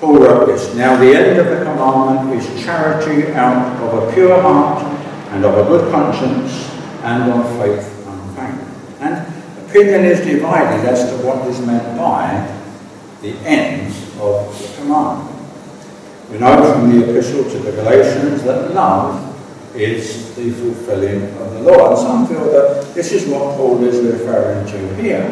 Paul 0.00 0.18
wrote 0.18 0.46
this, 0.46 0.74
Now 0.74 0.96
the 0.96 1.14
end 1.14 1.38
of 1.38 1.46
the 1.46 1.64
commandment 1.64 2.40
is 2.40 2.64
charity 2.64 3.32
out 3.32 3.82
of 3.82 4.08
a 4.08 4.12
pure 4.12 4.40
heart 4.40 4.82
and 5.32 5.44
of 5.44 5.58
a 5.58 5.64
good 5.64 5.90
conscience 5.90 6.70
and 7.02 7.32
of 7.32 7.46
faith 7.58 8.06
unfeigned. 8.06 8.60
And 9.00 9.68
opinion 9.68 10.04
is 10.04 10.20
divided 10.20 10.88
as 10.88 11.10
to 11.10 11.26
what 11.26 11.46
is 11.48 11.60
meant 11.60 11.98
by 11.98 12.56
the 13.22 13.34
end 13.38 13.88
of 14.20 14.56
the 14.56 14.76
command. 14.80 15.34
We 16.30 16.38
know 16.38 16.74
from 16.74 16.90
the 16.90 17.10
epistle 17.10 17.50
to 17.50 17.58
the 17.58 17.72
Galatians 17.72 18.42
that 18.44 18.74
love 18.74 19.24
is 19.74 20.34
the 20.36 20.50
fulfilling 20.50 21.24
of 21.38 21.54
the 21.54 21.60
law. 21.60 21.90
And 21.90 21.98
some 21.98 22.26
feel 22.26 22.44
that 22.52 22.94
this 22.94 23.12
is 23.12 23.26
what 23.26 23.56
Paul 23.56 23.82
is 23.82 24.04
referring 24.04 24.66
to 24.66 25.02
here. 25.02 25.26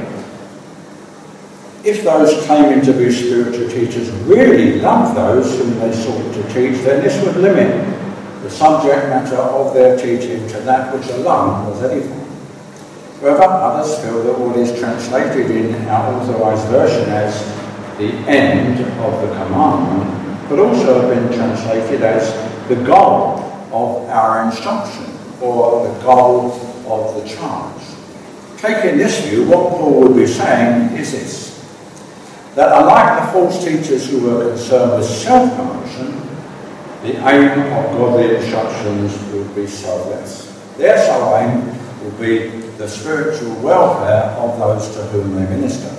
If 1.86 2.02
those 2.02 2.44
claiming 2.46 2.84
to 2.84 2.92
be 2.92 3.12
spiritual 3.12 3.70
teachers 3.70 4.10
really 4.26 4.80
love 4.80 5.14
those 5.14 5.56
whom 5.56 5.78
they 5.78 5.92
sought 5.92 6.34
to 6.34 6.42
teach, 6.52 6.82
then 6.82 7.00
this 7.00 7.24
would 7.24 7.36
limit 7.36 7.70
the 8.42 8.50
subject 8.50 9.08
matter 9.08 9.36
of 9.36 9.72
their 9.72 9.96
teaching 9.96 10.48
to 10.48 10.58
that 10.62 10.92
which 10.92 11.06
alone 11.10 11.70
was 11.70 11.84
edifying. 11.84 12.26
However, 13.20 13.44
others 13.44 13.96
feel 14.00 14.20
that 14.24 14.36
what 14.36 14.56
is 14.56 14.76
translated 14.80 15.48
in 15.48 15.76
our 15.86 16.12
authorized 16.14 16.66
version 16.70 17.08
as 17.08 17.40
the 17.98 18.10
end 18.28 18.80
of 18.80 19.20
the 19.22 19.28
commandment 19.36 20.48
could 20.48 20.58
also 20.58 21.00
have 21.00 21.14
been 21.14 21.38
translated 21.38 22.02
as 22.02 22.34
the 22.68 22.82
goal 22.84 23.38
of 23.70 24.08
our 24.10 24.44
instruction 24.44 25.06
or 25.40 25.86
the 25.86 26.02
goal 26.02 26.50
of 26.88 27.22
the 27.22 27.28
charge. 27.28 27.82
Taking 28.58 28.98
this 28.98 29.24
view, 29.24 29.48
what 29.48 29.70
Paul 29.70 30.00
would 30.00 30.16
be 30.16 30.26
saying 30.26 30.96
is 30.96 31.12
this 31.12 31.45
that 32.56 32.72
unlike 32.72 33.20
the 33.20 33.32
false 33.32 33.62
teachers 33.62 34.08
who 34.08 34.20
were 34.20 34.48
concerned 34.48 34.92
with 34.92 35.04
self 35.04 35.54
promotion, 35.56 36.10
the 37.02 37.14
aim 37.28 37.60
of 37.60 37.92
godly 37.92 38.34
instructions 38.34 39.12
would 39.30 39.54
be 39.54 39.66
selfless. 39.66 40.58
Their 40.78 40.96
sole 41.06 41.36
aim 41.36 41.66
would 42.02 42.18
be 42.18 42.48
the 42.78 42.88
spiritual 42.88 43.54
welfare 43.56 44.30
of 44.40 44.58
those 44.58 44.88
to 44.96 45.02
whom 45.04 45.34
they 45.34 45.54
minister, 45.54 45.94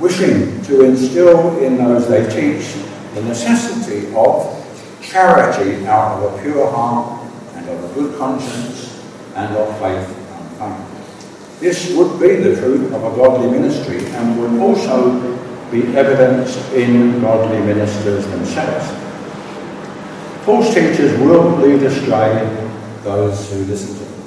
wishing 0.00 0.62
to 0.62 0.82
instill 0.86 1.58
in 1.58 1.76
those 1.76 2.08
they 2.08 2.24
teach 2.24 2.72
the 3.14 3.22
necessity 3.24 4.10
of 4.14 4.54
charity 5.02 5.86
out 5.86 6.22
of 6.22 6.32
a 6.32 6.42
pure 6.42 6.70
heart 6.70 7.22
and 7.54 7.68
of 7.68 7.84
a 7.84 7.94
good 7.94 8.18
conscience 8.18 9.04
and 9.34 9.54
of 9.54 9.78
faith 9.78 10.08
unfeigned. 10.30 10.84
This 11.60 11.92
would 11.94 12.18
be 12.18 12.36
the 12.36 12.56
fruit 12.56 12.92
of 12.94 13.04
a 13.04 13.16
godly 13.16 13.50
ministry 13.50 14.06
and 14.06 14.40
would 14.40 14.58
also 14.60 15.37
be 15.70 15.86
evidenced 15.96 16.72
in 16.72 17.20
godly 17.20 17.58
ministers 17.60 18.26
themselves. 18.28 18.86
False 20.44 20.72
teachers 20.72 21.18
will 21.20 21.56
lead 21.56 21.82
astray 21.82 22.32
those 23.02 23.52
who 23.52 23.64
listen 23.64 23.94
to 23.94 24.04
them. 24.04 24.22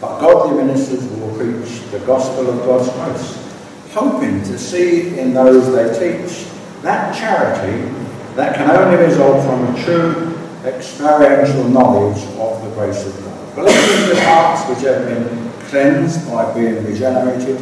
But 0.00 0.20
godly 0.20 0.62
ministers 0.62 1.04
will 1.04 1.34
preach 1.36 1.80
the 1.90 2.00
gospel 2.00 2.50
of 2.50 2.58
God's 2.66 2.90
grace, 2.90 3.54
hoping 3.92 4.42
to 4.42 4.58
see 4.58 5.18
in 5.18 5.32
those 5.32 5.72
they 5.72 5.88
teach 5.98 6.46
that 6.82 7.16
charity 7.16 7.90
that 8.36 8.54
can 8.54 8.70
only 8.70 9.04
result 9.04 9.44
from 9.44 9.74
a 9.74 9.84
true 9.84 10.38
experiential 10.64 11.68
knowledge 11.68 12.22
of 12.36 12.62
the 12.62 12.70
grace 12.74 13.06
of 13.06 13.24
God. 13.24 13.56
Believers 13.56 14.08
with 14.08 14.22
hearts 14.24 14.68
which 14.68 14.86
have 14.86 15.06
been 15.06 15.50
cleansed 15.68 16.30
by 16.30 16.52
being 16.54 16.84
regenerated, 16.84 17.58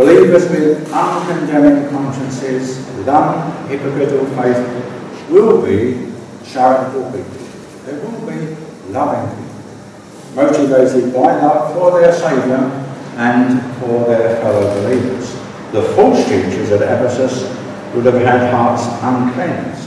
believers 0.00 0.48
with 0.48 0.90
uncondemning 0.94 1.90
consciences, 1.90 2.78
with 2.96 3.06
unhypocritical 3.06 4.24
faith, 4.34 5.28
will 5.28 5.60
be 5.60 6.10
charitable 6.42 7.04
people. 7.12 7.36
They 7.84 7.92
will 7.98 8.26
be 8.26 8.56
loving 8.88 9.28
people, 9.36 10.34
motivated 10.34 11.12
by 11.12 11.36
love 11.42 11.74
for 11.74 12.00
their 12.00 12.14
Saviour 12.14 12.60
and 13.16 13.60
for 13.76 14.06
their 14.06 14.40
fellow 14.40 14.82
believers. 14.82 15.34
The 15.72 15.82
false 15.94 16.24
teachers 16.24 16.72
at 16.72 16.80
Ephesus 16.80 17.42
would 17.94 18.06
have 18.06 18.22
had 18.22 18.50
hearts 18.54 18.84
uncleansed 19.02 19.86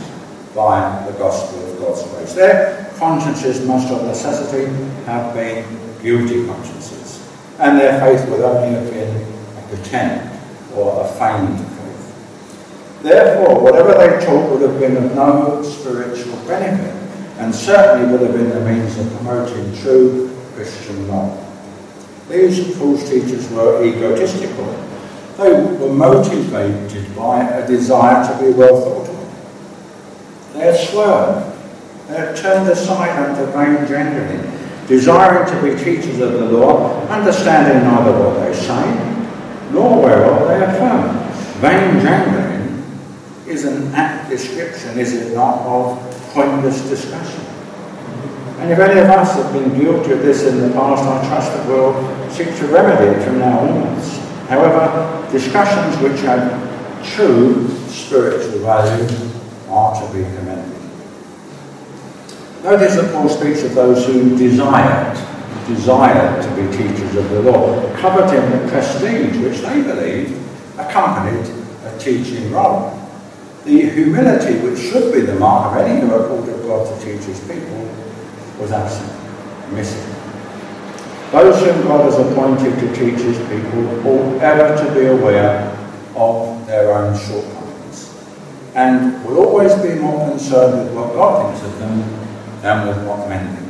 by 0.53 1.03
the 1.07 1.17
gospel 1.17 1.71
of 1.71 1.79
God's 1.79 2.03
grace. 2.11 2.33
Their 2.33 2.91
consciences 2.99 3.65
must 3.65 3.91
of 3.91 4.05
necessity 4.05 4.71
have 5.05 5.33
been 5.33 5.65
guilty 6.03 6.45
consciences, 6.45 7.27
and 7.57 7.79
their 7.79 7.99
faith 7.99 8.29
would 8.29 8.41
only 8.41 8.79
have 8.79 8.91
been 8.91 9.32
pretend 9.75 10.29
or 10.75 11.03
a 11.03 11.07
feigned 11.07 11.59
faith. 11.59 13.01
Therefore, 13.01 13.61
whatever 13.61 13.93
they 13.93 14.25
taught 14.25 14.51
would 14.51 14.61
have 14.61 14.79
been 14.79 14.97
of 14.97 15.15
no 15.15 15.61
spiritual 15.63 16.35
benefit, 16.47 16.95
and 17.39 17.53
certainly 17.53 18.11
would 18.11 18.21
have 18.21 18.33
been 18.33 18.49
the 18.49 18.61
means 18.61 18.97
of 18.97 19.11
promoting 19.15 19.75
true 19.77 20.35
Christian 20.55 21.07
love. 21.07 21.39
These 22.29 22.77
false 22.77 23.07
teachers 23.09 23.49
were 23.49 23.83
egotistical. 23.83 24.65
They 25.37 25.51
were 25.51 25.93
motivated 25.93 27.15
by 27.15 27.43
a 27.43 27.67
desire 27.67 28.25
to 28.25 28.43
be 28.43 28.51
well 28.51 28.81
thought 28.81 29.09
of 29.09 29.13
they 30.53 30.59
had 30.59 30.79
swerved. 30.79 31.51
They 32.07 32.15
had 32.15 32.35
turned 32.35 32.69
aside 32.69 33.17
unto 33.17 33.51
vain 33.51 33.87
jangling, 33.87 34.87
desiring 34.87 35.49
to 35.49 35.61
be 35.63 35.83
teachers 35.83 36.19
of 36.19 36.33
the 36.33 36.45
law, 36.45 37.01
understanding 37.07 37.83
neither 37.83 38.11
what 38.11 38.39
they 38.45 38.53
say, 38.53 39.12
nor 39.73 40.03
whereof 40.03 40.47
they 40.47 40.63
affirm. 40.63 41.17
Vain 41.59 41.99
jangling 42.01 42.83
is 43.47 43.65
an 43.65 43.93
apt 43.93 44.29
description, 44.29 44.97
is 44.97 45.13
it 45.13 45.35
not, 45.35 45.59
of 45.61 45.99
pointless 46.33 46.81
discussion. 46.87 47.41
And 48.59 48.71
if 48.71 48.79
any 48.79 48.99
of 49.01 49.09
us 49.09 49.35
have 49.35 49.51
been 49.51 49.77
guilty 49.77 50.13
of 50.13 50.21
this 50.21 50.43
in 50.43 50.61
the 50.61 50.69
past, 50.73 51.03
I 51.03 51.27
trust 51.27 51.51
that 51.51 51.67
we'll 51.67 51.93
seek 52.29 52.55
to 52.59 52.67
remedy 52.67 53.19
it 53.19 53.23
from 53.25 53.39
now 53.39 53.59
onwards. 53.59 54.17
However, 54.47 55.27
discussions 55.31 55.97
which 56.01 56.21
have 56.21 56.61
true 57.03 57.67
spiritual 57.87 58.59
value 58.59 59.07
are 59.69 59.93
to 60.01 60.13
be 60.13 60.23
commended. 60.37 60.79
Notice 62.63 62.95
that 62.95 63.11
Paul 63.13 63.27
speaks 63.27 63.63
of 63.63 63.75
those 63.75 64.05
who 64.05 64.37
desired, 64.37 65.17
desired 65.67 66.41
to 66.43 66.49
be 66.55 66.77
teachers 66.77 67.15
of 67.15 67.29
the 67.29 67.41
law, 67.41 67.95
coveting 67.95 68.49
the 68.51 68.67
prestige 68.69 69.37
which 69.37 69.59
they 69.59 69.81
believed 69.81 70.39
accompanied 70.77 71.45
a 71.85 71.97
teaching 71.99 72.51
role. 72.51 72.99
The 73.65 73.89
humility 73.89 74.59
which 74.59 74.79
should 74.79 75.13
be 75.13 75.21
the 75.21 75.35
mark 75.35 75.71
of 75.71 75.85
any 75.85 76.01
who 76.01 76.13
are 76.13 76.27
called 76.27 76.49
of 76.49 76.61
God 76.63 76.87
to 76.87 77.05
teach 77.05 77.23
his 77.23 77.39
people 77.41 77.89
was 78.59 78.71
absent, 78.71 79.11
missing. 79.71 80.13
Those 81.31 81.59
whom 81.63 81.87
God 81.87 82.05
has 82.05 82.19
appointed 82.19 82.79
to 82.79 82.87
teach 82.95 83.21
his 83.21 83.37
people 83.47 84.07
ought 84.07 84.41
ever 84.41 84.85
to 84.85 84.93
be 84.93 85.05
aware 85.07 85.69
of 86.15 86.67
their 86.67 86.93
own 86.93 87.17
shortcomings 87.17 87.63
and 88.75 89.23
will 89.25 89.37
always 89.37 89.73
be 89.75 89.95
more 89.95 90.29
concerned 90.29 90.87
with 90.87 90.95
what 90.95 91.13
God 91.13 91.45
thinks 91.45 91.65
of 91.65 91.79
them 91.79 92.01
than 92.61 92.87
with 92.87 93.07
what 93.07 93.29
men 93.29 93.55
think. 93.55 93.62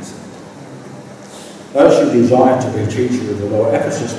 Those 1.74 2.00
who 2.00 2.20
desired 2.20 2.62
to 2.62 2.70
be 2.78 2.86
teachers 2.86 3.28
of 3.28 3.38
the 3.40 3.46
law, 3.46 3.68
Ephesus 3.72 4.14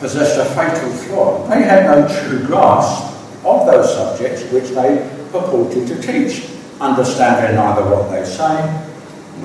possessed 0.00 0.36
a 0.36 0.44
fatal 0.56 0.90
flaw. 0.90 1.46
They 1.48 1.62
had 1.62 1.84
no 1.86 2.08
true 2.08 2.44
grasp 2.44 3.14
of 3.44 3.66
those 3.66 3.94
subjects 3.94 4.42
which 4.50 4.70
they 4.70 5.08
purported 5.30 5.86
to 5.86 6.02
teach, 6.02 6.50
understanding 6.80 7.54
neither 7.54 7.82
what 7.82 8.10
they 8.10 8.24
say 8.24 8.90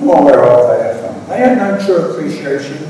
nor 0.00 0.24
whereof 0.24 0.68
they 0.68 0.90
affirm. 0.90 1.28
They 1.28 1.38
had 1.38 1.58
no 1.58 1.78
true 1.86 2.10
appreciation 2.10 2.82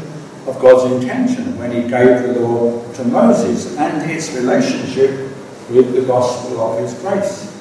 of 0.47 0.59
God's 0.59 0.91
intention 0.93 1.59
when 1.59 1.71
he 1.71 1.83
gave 1.83 2.23
the 2.23 2.41
law 2.41 2.83
to 2.95 3.05
Moses 3.05 3.77
and 3.77 4.11
its 4.11 4.33
relationship 4.33 5.11
with 5.69 5.95
the 5.95 6.03
gospel 6.07 6.59
of 6.61 6.79
his 6.81 6.95
grace. 7.01 7.55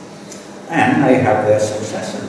And 0.70 1.04
they 1.04 1.16
have 1.16 1.46
their 1.46 1.60
successors. 1.60 2.29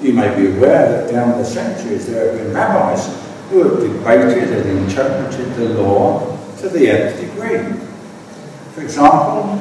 You 0.00 0.12
may 0.12 0.34
be 0.36 0.56
aware 0.56 0.90
that 0.90 1.10
down 1.10 1.38
the 1.38 1.44
centuries 1.44 2.06
there 2.06 2.32
have 2.32 2.38
been 2.38 2.52
rabbis 2.52 3.06
who 3.50 3.62
have 3.62 3.80
debated 3.80 4.66
and 4.66 4.88
interpreted 4.88 5.54
the 5.56 5.68
law 5.80 6.36
to 6.58 6.68
the 6.68 6.88
nth 6.88 7.20
degree. 7.20 7.80
For 8.74 8.82
example, 8.82 9.58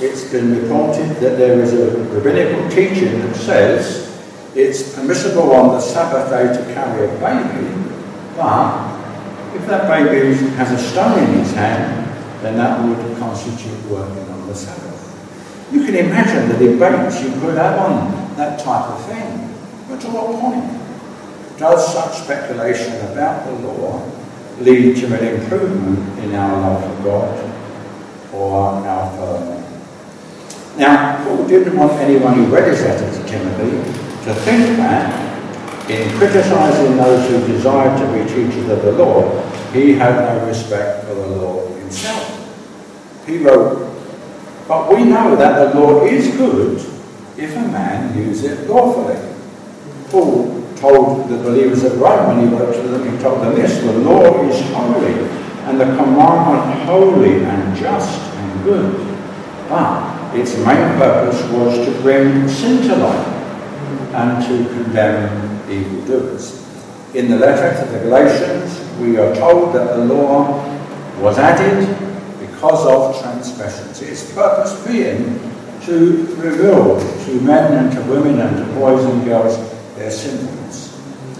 it's 0.00 0.30
been 0.30 0.62
reported 0.62 1.08
that 1.16 1.36
there 1.36 1.60
is 1.60 1.72
a 1.72 1.96
rabbinical 2.08 2.68
teaching 2.70 3.20
that 3.20 3.36
says 3.36 4.06
it's 4.54 4.94
permissible 4.94 5.52
on 5.52 5.68
the 5.74 5.80
Sabbath 5.80 6.30
day 6.30 6.46
to 6.46 6.74
carry 6.74 7.04
a 7.04 7.12
baby, 7.20 7.92
but 8.36 8.96
if 9.54 9.66
that 9.66 9.88
baby 9.88 10.34
has 10.56 10.70
a 10.72 10.78
stone 10.78 11.18
in 11.18 11.38
his 11.40 11.52
hand, 11.52 12.06
then 12.42 12.56
that 12.56 12.82
would 12.82 13.18
constitute 13.18 13.84
working 13.90 14.28
on 14.30 14.46
the 14.46 14.54
Sabbath. 14.54 14.94
You 15.72 15.84
can 15.84 15.94
imagine 15.96 16.48
the 16.48 16.58
debates 16.58 17.22
you 17.22 17.30
could 17.40 17.56
have 17.56 17.78
on 17.78 18.36
that 18.36 18.58
type 18.58 18.90
of 18.90 19.04
thing. 19.06 19.55
To 20.00 20.08
what 20.08 20.38
point? 20.40 21.58
Does 21.58 21.92
such 21.94 22.24
speculation 22.24 22.96
about 23.10 23.46
the 23.46 23.52
law 23.52 24.12
lead 24.60 24.94
to 24.98 25.06
an 25.06 25.40
improvement 25.40 26.18
in 26.18 26.34
our 26.34 26.60
love 26.60 26.98
for 26.98 27.02
God 27.02 27.54
or 28.34 28.86
our 28.86 29.10
fellow? 29.16 29.64
Now, 30.76 31.24
Paul 31.24 31.48
didn't 31.48 31.78
want 31.78 31.92
anyone 31.94 32.34
who 32.34 32.44
read 32.54 32.68
his 32.68 32.82
letter 32.82 33.10
to 33.10 33.26
Timothy 33.26 33.70
to 34.24 34.34
think 34.44 34.76
that 34.76 35.90
in 35.90 36.10
criticising 36.18 36.98
those 36.98 37.30
who 37.30 37.46
desired 37.50 37.96
to 37.98 38.12
be 38.12 38.28
teachers 38.28 38.68
of 38.68 38.82
the 38.82 38.92
law, 38.92 39.42
he 39.72 39.94
had 39.94 40.16
no 40.16 40.46
respect 40.46 41.06
for 41.06 41.14
the 41.14 41.26
law 41.26 41.66
himself. 41.78 43.24
He 43.26 43.38
wrote, 43.38 43.90
But 44.68 44.90
we 44.94 45.04
know 45.04 45.36
that 45.36 45.72
the 45.72 45.80
law 45.80 46.04
is 46.04 46.36
good 46.36 46.76
if 47.38 47.56
a 47.56 47.68
man 47.68 48.14
use 48.18 48.44
it 48.44 48.68
lawfully. 48.68 49.35
Paul 50.10 50.62
told 50.76 51.28
the 51.28 51.38
believers 51.38 51.84
at 51.84 51.96
Rome 51.98 52.36
when 52.36 52.48
he 52.48 52.54
wrote 52.54 52.74
to 52.74 52.88
them, 52.88 53.10
he 53.10 53.22
told 53.22 53.42
them 53.42 53.54
this, 53.54 53.80
the 53.80 53.92
law 53.92 54.42
is 54.48 54.60
holy, 54.72 55.14
and 55.64 55.80
the 55.80 55.86
commandment 55.96 56.82
holy 56.84 57.44
and 57.44 57.76
just 57.76 58.20
and 58.20 58.64
good. 58.64 59.16
But 59.68 60.36
its 60.36 60.56
main 60.58 60.98
purpose 60.98 61.42
was 61.50 61.86
to 61.86 62.00
bring 62.02 62.48
sin 62.48 62.88
to 62.88 62.96
light 62.96 63.26
and 64.14 64.46
to 64.46 64.74
condemn 64.74 65.70
evildoers. 65.70 66.62
In 67.14 67.30
the 67.30 67.38
letter 67.38 67.84
to 67.84 67.92
the 67.92 67.98
Galatians, 68.00 68.80
we 69.00 69.16
are 69.16 69.34
told 69.34 69.74
that 69.74 69.96
the 69.96 70.04
law 70.04 70.62
was 71.20 71.38
added 71.38 71.86
because 72.38 72.86
of 72.86 73.20
transgressions. 73.22 74.02
Its 74.02 74.32
purpose 74.34 74.86
being 74.86 75.40
to 75.82 76.26
reveal 76.36 76.98
to 77.24 77.40
men 77.40 77.72
and 77.72 77.92
to 77.96 78.02
women 78.10 78.40
and 78.40 78.56
to 78.56 78.74
boys 78.74 79.04
and 79.04 79.24
girls 79.24 79.75
their 79.96 80.10
sinfulness. 80.10 80.96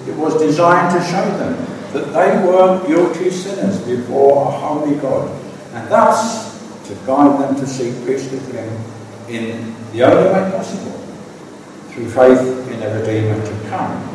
It 0.09 0.17
was 0.17 0.41
designed 0.41 0.95
to 0.99 1.05
show 1.05 1.25
them 1.39 1.55
that 1.93 2.13
they 2.13 2.47
were 2.47 2.87
guilty 2.87 3.31
sinners 3.31 3.81
before 3.83 4.49
a 4.49 4.51
holy 4.51 4.97
God, 4.97 5.31
and 5.73 5.89
thus 5.91 6.57
to 6.89 6.95
guide 7.07 7.41
them 7.41 7.57
to 7.57 7.67
seek 7.67 7.95
peace 8.07 8.31
with 8.31 8.53
Him 8.53 8.69
in 9.29 9.75
the 9.93 10.03
only 10.05 10.31
way 10.31 10.51
possible, 10.51 10.93
through 11.89 12.11
faith 12.11 12.71
in 12.71 12.83
a 12.83 13.01
Redeemer 13.01 13.45
to 13.45 13.69
come. 13.69 14.13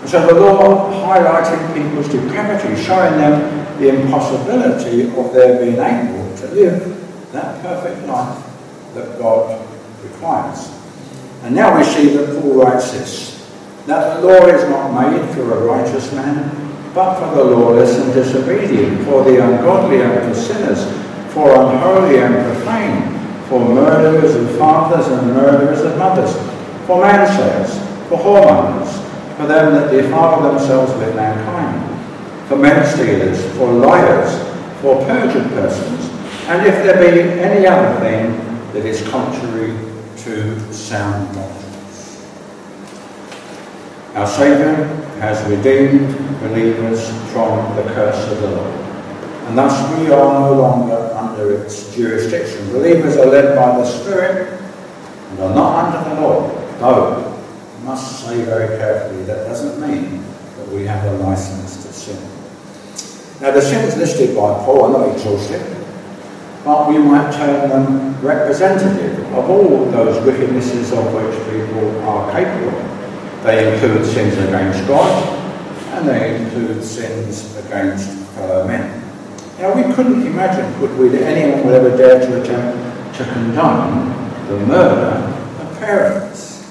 And 0.00 0.08
so 0.08 0.26
the 0.26 0.40
law 0.40 0.90
highlighted 0.90 1.74
people's 1.74 2.08
depravity, 2.08 2.82
showing 2.82 3.18
them 3.18 3.78
the 3.78 3.88
impossibility 3.88 5.02
of 5.02 5.32
their 5.34 5.58
being 5.62 5.78
able 5.78 6.36
to 6.36 6.46
live 6.48 7.32
that 7.32 7.62
perfect 7.62 8.06
life 8.06 8.42
that 8.94 9.18
God 9.18 9.60
requires. 10.02 10.72
And 11.42 11.54
now 11.54 11.76
we 11.76 11.84
see 11.84 12.08
that 12.16 12.40
Paul 12.40 12.64
writes 12.64 12.92
this, 12.92 13.35
that 13.86 14.20
the 14.20 14.26
law 14.26 14.46
is 14.46 14.68
not 14.68 14.92
made 14.92 15.34
for 15.34 15.42
a 15.54 15.64
righteous 15.64 16.12
man, 16.12 16.50
but 16.92 17.20
for 17.20 17.36
the 17.36 17.44
lawless 17.44 17.98
and 17.98 18.12
disobedient, 18.12 19.04
for 19.04 19.22
the 19.22 19.42
ungodly 19.42 20.00
and 20.00 20.28
for 20.28 20.34
sinners, 20.34 20.84
for 21.32 21.50
unholy 21.50 22.18
and 22.18 22.34
profane, 22.34 23.16
for 23.48 23.60
murderers 23.60 24.34
and 24.34 24.58
fathers 24.58 25.06
and 25.06 25.28
murderers 25.28 25.82
of 25.82 25.96
mothers, 25.98 26.34
for 26.86 27.00
manslayers, 27.00 27.78
for 28.08 28.18
whoremongers, 28.18 28.90
for 29.36 29.46
them 29.46 29.74
that 29.74 29.90
defile 29.90 30.42
themselves 30.42 30.92
with 30.98 31.14
mankind, 31.14 32.48
for 32.48 32.56
men 32.56 32.84
stealers, 32.86 33.44
for 33.56 33.72
liars, 33.72 34.42
for 34.80 35.04
perjured 35.04 35.48
persons, 35.50 36.10
and 36.48 36.66
if 36.66 36.74
there 36.82 36.98
be 36.98 37.20
any 37.40 37.66
other 37.66 38.00
thing 38.00 38.32
that 38.72 38.84
is 38.84 39.06
contrary 39.08 39.76
to 40.16 40.72
sound 40.72 41.34
doctrines. 41.34 41.65
Our 44.16 44.26
Saviour 44.26 44.86
has 45.20 45.46
redeemed 45.46 46.16
believers 46.40 47.06
from 47.32 47.76
the 47.76 47.82
curse 47.92 48.32
of 48.32 48.40
the 48.40 48.50
law, 48.50 48.66
and 49.46 49.58
thus 49.58 49.76
we 49.98 50.10
are 50.10 50.40
no 50.40 50.54
longer 50.54 51.12
under 51.14 51.62
its 51.62 51.94
jurisdiction. 51.94 52.66
Believers 52.72 53.18
are 53.18 53.26
led 53.26 53.54
by 53.54 53.76
the 53.76 53.84
Spirit 53.84 54.58
and 55.28 55.40
are 55.40 55.54
not 55.54 55.84
under 55.84 56.08
the 56.08 56.20
law, 56.22 56.48
though 56.78 57.38
I 57.78 57.84
must 57.84 58.24
say 58.24 58.42
very 58.42 58.78
carefully 58.78 59.22
that 59.24 59.46
doesn't 59.48 59.86
mean 59.86 60.24
that 60.56 60.68
we 60.68 60.86
have 60.86 61.04
a 61.04 61.18
license 61.18 61.84
to 61.84 61.92
sin. 61.92 62.18
Now 63.42 63.50
the 63.50 63.60
sins 63.60 63.98
listed 63.98 64.34
by 64.34 64.64
Paul 64.64 64.96
are 64.96 64.98
not 64.98 65.14
exhaustive 65.14 65.76
but 66.64 66.88
we 66.88 66.98
might 66.98 67.30
term 67.32 67.68
them 67.68 68.20
representative 68.20 69.20
of 69.34 69.48
all 69.48 69.84
those 69.92 70.16
wickednesses 70.26 70.90
of 70.92 71.14
which 71.14 71.38
people 71.52 72.00
are 72.08 72.32
capable. 72.32 72.95
They 73.46 73.72
include 73.72 74.04
sins 74.04 74.36
against 74.38 74.88
God, 74.88 75.38
and 75.92 76.08
they 76.08 76.34
include 76.34 76.82
sins 76.82 77.56
against 77.56 78.10
fellow 78.34 78.66
men. 78.66 79.00
Now, 79.60 79.72
we 79.72 79.94
couldn't 79.94 80.26
imagine, 80.26 80.66
could 80.80 80.98
we, 80.98 81.10
that 81.10 81.22
anyone 81.22 81.64
would 81.64 81.74
ever 81.76 81.96
dare 81.96 82.18
to 82.18 82.42
attempt 82.42 83.16
to 83.18 83.24
condone 83.24 84.08
the 84.48 84.58
murder 84.66 85.32
of 85.60 85.78
parents. 85.78 86.66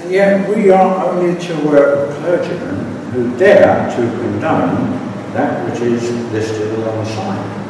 And 0.00 0.10
yet, 0.10 0.48
we 0.48 0.70
are 0.70 1.06
only 1.06 1.40
to 1.40 1.54
work 1.68 2.08
with 2.08 2.18
clergymen 2.18 3.12
who 3.12 3.38
dare 3.38 3.88
to 3.88 3.96
condone 3.96 4.98
that 5.34 5.70
which 5.70 5.82
is 5.82 6.10
listed 6.32 6.80
alongside 6.80 7.60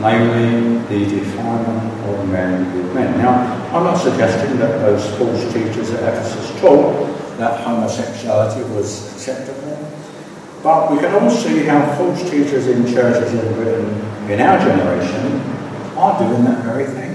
namely 0.00 0.78
the 0.88 1.20
defilement 1.20 1.92
of 2.08 2.28
men 2.30 2.74
with 2.74 2.94
men. 2.94 3.18
Now, 3.18 3.34
I'm 3.66 3.84
not 3.84 3.96
suggesting 3.98 4.58
that 4.58 4.80
those 4.80 5.06
false 5.18 5.52
teachers 5.52 5.90
at 5.90 6.02
Ephesus 6.02 6.58
taught 6.58 7.29
that 7.40 7.60
homosexuality 7.60 8.62
was 8.74 9.12
acceptable, 9.12 9.78
but 10.62 10.92
we 10.92 10.98
can 10.98 11.14
all 11.14 11.30
see 11.30 11.64
how 11.64 11.96
false 11.96 12.22
teachers 12.30 12.66
in 12.66 12.86
churches 12.86 13.32
in 13.32 13.54
Britain 13.54 14.30
in 14.30 14.40
our 14.40 14.58
generation 14.58 15.40
are 15.96 16.18
doing 16.18 16.44
that 16.44 16.62
very 16.64 16.86
thing. 16.86 17.10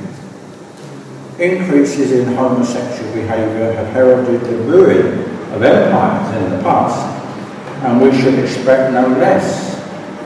Increases 1.39 2.11
in 2.11 2.33
homosexual 2.35 3.13
behaviour 3.13 3.71
have 3.73 3.88
heralded 3.88 4.41
the 4.41 4.57
ruin 4.63 5.19
of 5.53 5.61
empires 5.61 6.43
in 6.43 6.57
the 6.57 6.63
past, 6.63 6.99
and 7.83 8.01
we 8.01 8.11
should 8.21 8.39
expect 8.39 8.93
no 8.93 9.07
less 9.07 9.75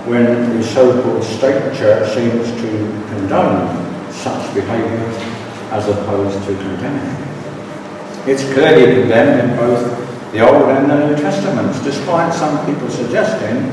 when 0.05 0.57
the 0.57 0.63
so-called 0.63 1.23
state 1.23 1.75
church 1.75 2.13
seems 2.13 2.47
to 2.61 2.69
condone 3.09 4.11
such 4.11 4.53
behaviour 4.53 5.07
as 5.71 5.87
opposed 5.87 6.37
to 6.45 6.55
condemning. 6.55 7.28
It's 8.27 8.43
clearly 8.53 9.01
condemned 9.01 9.49
in 9.49 9.57
both 9.57 10.31
the 10.31 10.41
Old 10.41 10.69
and 10.69 10.89
the 10.89 11.07
New 11.07 11.15
Testaments, 11.15 11.83
despite 11.83 12.33
some 12.33 12.65
people 12.65 12.89
suggesting 12.89 13.67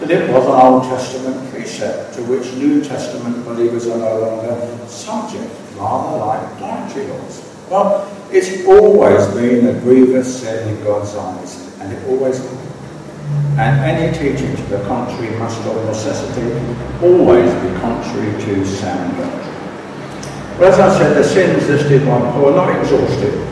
that 0.00 0.10
it 0.10 0.30
was 0.30 0.44
an 0.44 0.52
Old 0.52 0.84
Testament 0.84 1.50
precept 1.50 2.14
to 2.14 2.22
which 2.24 2.52
New 2.54 2.84
Testament 2.84 3.44
believers 3.44 3.86
are 3.86 3.98
no 3.98 4.20
longer 4.20 4.86
subject, 4.86 5.50
rather 5.76 6.18
like 6.18 6.58
dietary 6.60 7.06
laws. 7.08 7.42
Well, 7.70 8.12
it's 8.30 8.66
always 8.66 9.26
been 9.34 9.66
a 9.66 9.80
grievous 9.80 10.42
sin 10.42 10.68
in 10.68 10.84
God's 10.84 11.14
eyes, 11.16 11.80
and 11.80 11.92
it 11.92 12.06
always 12.08 12.40
will 12.40 12.66
and 13.58 13.80
any 13.80 14.12
teaching 14.12 14.54
to 14.54 14.62
the 14.64 14.84
contrary 14.84 15.34
must 15.38 15.58
of 15.66 15.84
necessity 15.86 16.52
always 17.02 17.50
be 17.54 17.80
contrary 17.80 18.30
to 18.44 18.66
sound 18.66 19.16
doctrine. 19.16 20.58
Well, 20.58 20.72
as 20.72 20.78
I 20.78 20.98
said, 20.98 21.16
the 21.16 21.24
sins 21.24 21.66
listed 21.66 22.04
by 22.04 22.20
Paul 22.32 22.52
are 22.52 22.56
not 22.56 22.80
exhaustive, 22.80 23.45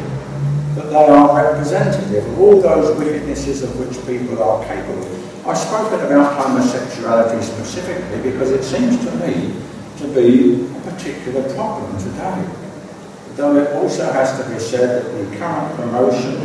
they 0.94 1.08
are 1.08 1.34
representative 1.34 2.24
of 2.24 2.38
all 2.38 2.60
those 2.60 2.96
wickednesses 2.96 3.64
of 3.64 3.76
which 3.80 3.98
people 4.06 4.40
are 4.40 4.64
capable. 4.64 5.02
I've 5.44 5.58
spoken 5.58 5.98
about 6.06 6.40
homosexuality 6.40 7.42
specifically 7.42 8.30
because 8.30 8.52
it 8.52 8.62
seems 8.62 9.04
to 9.04 9.10
me 9.16 9.60
to 9.98 10.06
be 10.14 10.64
a 10.64 10.80
particular 10.92 11.52
problem 11.54 11.98
today. 11.98 12.48
Though 13.34 13.56
it 13.56 13.72
also 13.72 14.12
has 14.12 14.38
to 14.40 14.48
be 14.48 14.60
said 14.60 15.04
that 15.04 15.10
the 15.10 15.36
current 15.36 15.74
promotion 15.74 16.36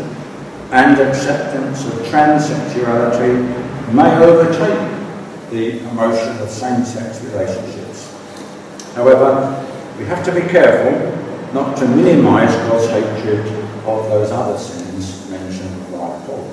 and 0.72 1.00
acceptance 1.00 1.86
of 1.86 1.94
transsexuality 2.10 3.94
may 3.94 4.18
overtake 4.18 5.52
the 5.52 5.80
promotion 5.88 6.36
of 6.40 6.50
same-sex 6.50 7.24
relationships. 7.26 8.18
However, 8.96 9.64
we 10.00 10.06
have 10.06 10.26
to 10.26 10.34
be 10.34 10.42
careful 10.42 11.14
not 11.54 11.78
to 11.78 11.88
minimise 11.88 12.56
God's 12.68 12.88
hatred 12.88 13.59
of 13.86 14.10
those 14.10 14.32
other 14.32 14.58
sins 14.58 15.30
mentioned 15.30 15.80
by 15.92 16.20
Paul. 16.26 16.50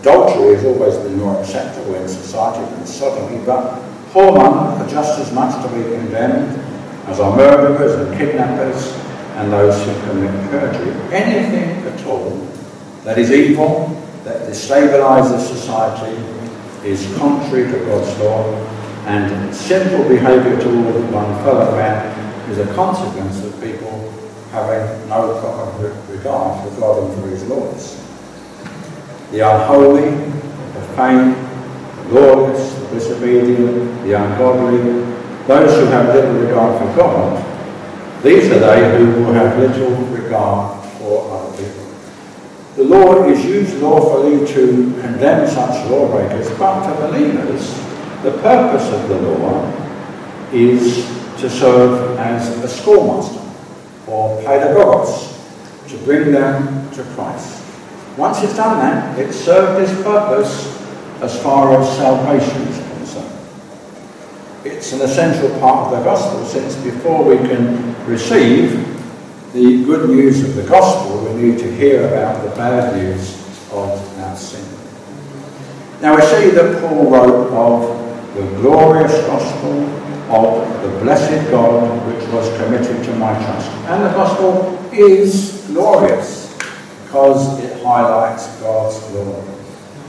Adultery 0.00 0.54
has 0.54 0.64
always 0.64 0.96
been 0.98 1.18
more 1.18 1.40
acceptable 1.40 1.94
in 1.94 2.08
society 2.08 2.64
than 2.74 2.86
sodomy, 2.86 3.44
but 3.44 3.80
whoremonger 4.12 4.80
are 4.80 4.88
just 4.88 5.18
as 5.20 5.32
much 5.32 5.54
to 5.62 5.68
be 5.76 5.82
condemned 5.96 6.58
as 7.06 7.20
are 7.20 7.36
murderers 7.36 7.94
and 7.94 8.18
kidnappers 8.18 8.92
and 9.36 9.52
those 9.52 9.78
who 9.84 9.92
commit 10.06 10.50
perjury. 10.50 10.92
Anything 11.12 11.84
at 11.86 12.06
all 12.06 12.30
that 13.04 13.18
is 13.18 13.30
evil, 13.30 13.88
that 14.24 14.48
destabilizes 14.48 15.40
society, 15.40 16.16
is 16.86 17.06
contrary 17.16 17.70
to 17.70 17.78
God's 17.86 18.18
law, 18.18 18.54
and 19.06 19.54
sinful 19.54 20.08
behavior 20.08 20.60
toward 20.60 21.12
one 21.12 21.34
fellow 21.42 21.72
man 21.76 22.50
is 22.50 22.58
a 22.58 22.74
consequence 22.74 23.42
of 23.44 23.52
people 23.60 24.12
having 24.50 25.08
no 25.08 25.40
proper 25.40 25.88
regard 26.22 26.62
for 26.62 26.80
God 26.80 27.10
and 27.10 27.20
for 27.20 27.28
his 27.28 27.42
laws. 27.48 28.00
The 29.32 29.40
unholy, 29.40 30.10
the 30.10 30.72
profane, 30.72 31.32
the 31.96 32.20
lawless, 32.20 32.74
the 32.74 32.86
disobedient, 32.94 34.04
the 34.04 34.12
ungodly, 34.12 34.78
those 35.48 35.78
who 35.78 35.86
have 35.86 36.14
little 36.14 36.34
regard 36.34 36.78
for 36.78 36.96
God, 36.96 38.22
these 38.22 38.52
are 38.52 38.60
they 38.60 38.98
who 38.98 39.24
will 39.24 39.32
have 39.32 39.58
little 39.58 39.96
regard 40.06 40.84
for 40.98 41.28
other 41.32 41.56
people. 41.56 41.92
The 42.76 42.84
law 42.84 43.24
is 43.28 43.44
used 43.44 43.78
lawfully 43.78 44.46
to 44.46 44.66
condemn 45.00 45.48
such 45.48 45.90
lawbreakers, 45.90 46.48
but 46.56 46.86
to 46.86 47.08
believers, 47.08 47.74
the 48.22 48.30
purpose 48.42 48.88
of 48.92 49.08
the 49.08 49.20
law 49.20 49.68
is 50.52 51.04
to 51.40 51.50
serve 51.50 52.16
as 52.18 52.48
a 52.62 52.68
schoolmaster 52.68 53.40
or 54.06 54.40
pedagogos, 54.42 55.31
to 55.92 55.98
bring 56.04 56.32
them 56.32 56.90
to 56.92 57.04
Christ. 57.14 57.62
Once 58.16 58.42
it's 58.42 58.56
done 58.56 58.78
that, 58.78 59.18
it's 59.18 59.36
served 59.36 59.80
its 59.82 60.02
purpose 60.02 60.78
as 61.22 61.40
far 61.42 61.80
as 61.80 61.96
salvation 61.96 62.62
is 62.62 62.76
concerned. 62.92 63.48
It's 64.64 64.92
an 64.92 65.02
essential 65.02 65.50
part 65.60 65.92
of 65.92 65.98
the 65.98 66.04
gospel 66.04 66.44
since 66.44 66.76
before 66.76 67.24
we 67.24 67.36
can 67.36 67.94
receive 68.06 68.88
the 69.52 69.84
good 69.84 70.08
news 70.08 70.42
of 70.42 70.54
the 70.54 70.62
gospel, 70.62 71.24
we 71.24 71.42
need 71.42 71.58
to 71.58 71.70
hear 71.76 72.08
about 72.08 72.42
the 72.42 72.50
bad 72.56 72.96
news 72.96 73.36
of 73.70 74.18
our 74.20 74.34
sin. 74.36 74.64
Now 76.00 76.16
we 76.16 76.22
see 76.22 76.50
that 76.50 76.80
Paul 76.80 77.10
wrote 77.10 77.52
of 77.52 78.34
the 78.34 78.42
glorious 78.60 79.12
gospel 79.26 79.84
of 80.34 80.82
the 80.82 80.88
blessed 81.00 81.50
God 81.50 82.06
which 82.06 82.26
was 82.30 82.48
committed 82.56 83.04
to 83.04 83.14
my 83.16 83.34
trust. 83.34 83.70
And 83.88 84.04
the 84.04 84.12
gospel 84.14 84.78
is 84.90 85.61
glorious 85.72 86.52
because 87.04 87.62
it 87.62 87.82
highlights 87.82 88.46
God's 88.60 88.98
glory. 89.08 89.42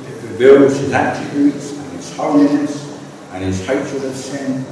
It 0.08 0.24
reveals 0.24 0.78
his 0.78 0.92
attributes 0.92 1.78
and 1.78 1.92
his 1.94 2.16
holiness 2.16 2.84
and 3.34 3.44
His 3.44 3.66
hatred 3.66 4.04
of 4.06 4.16
sin 4.16 4.64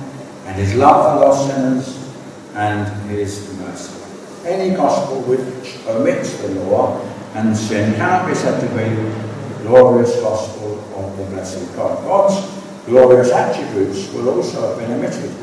and 0.46 0.56
His 0.56 0.76
love 0.76 1.20
for 1.20 1.26
lost 1.26 1.48
sinners 1.48 2.14
and 2.54 3.10
His 3.10 3.52
mercy. 3.58 4.00
Any 4.46 4.76
gospel 4.76 5.22
which 5.22 5.78
omits 5.88 6.40
the 6.42 6.50
law 6.66 7.02
and 7.34 7.58
sin 7.58 7.96
cannot 7.96 8.28
be 8.28 8.36
said 8.36 8.60
to 8.62 8.68
be 8.70 8.96
the 8.96 9.64
glorious 9.64 10.16
gospel 10.22 10.80
of 10.96 11.18
the 11.18 11.24
blessed 11.26 11.76
God. 11.76 12.04
God's 12.04 12.62
glorious 12.86 13.32
attributes 13.32 14.14
will 14.14 14.30
also 14.30 14.70
have 14.70 14.78
been 14.78 14.92
omitted. 14.92 15.36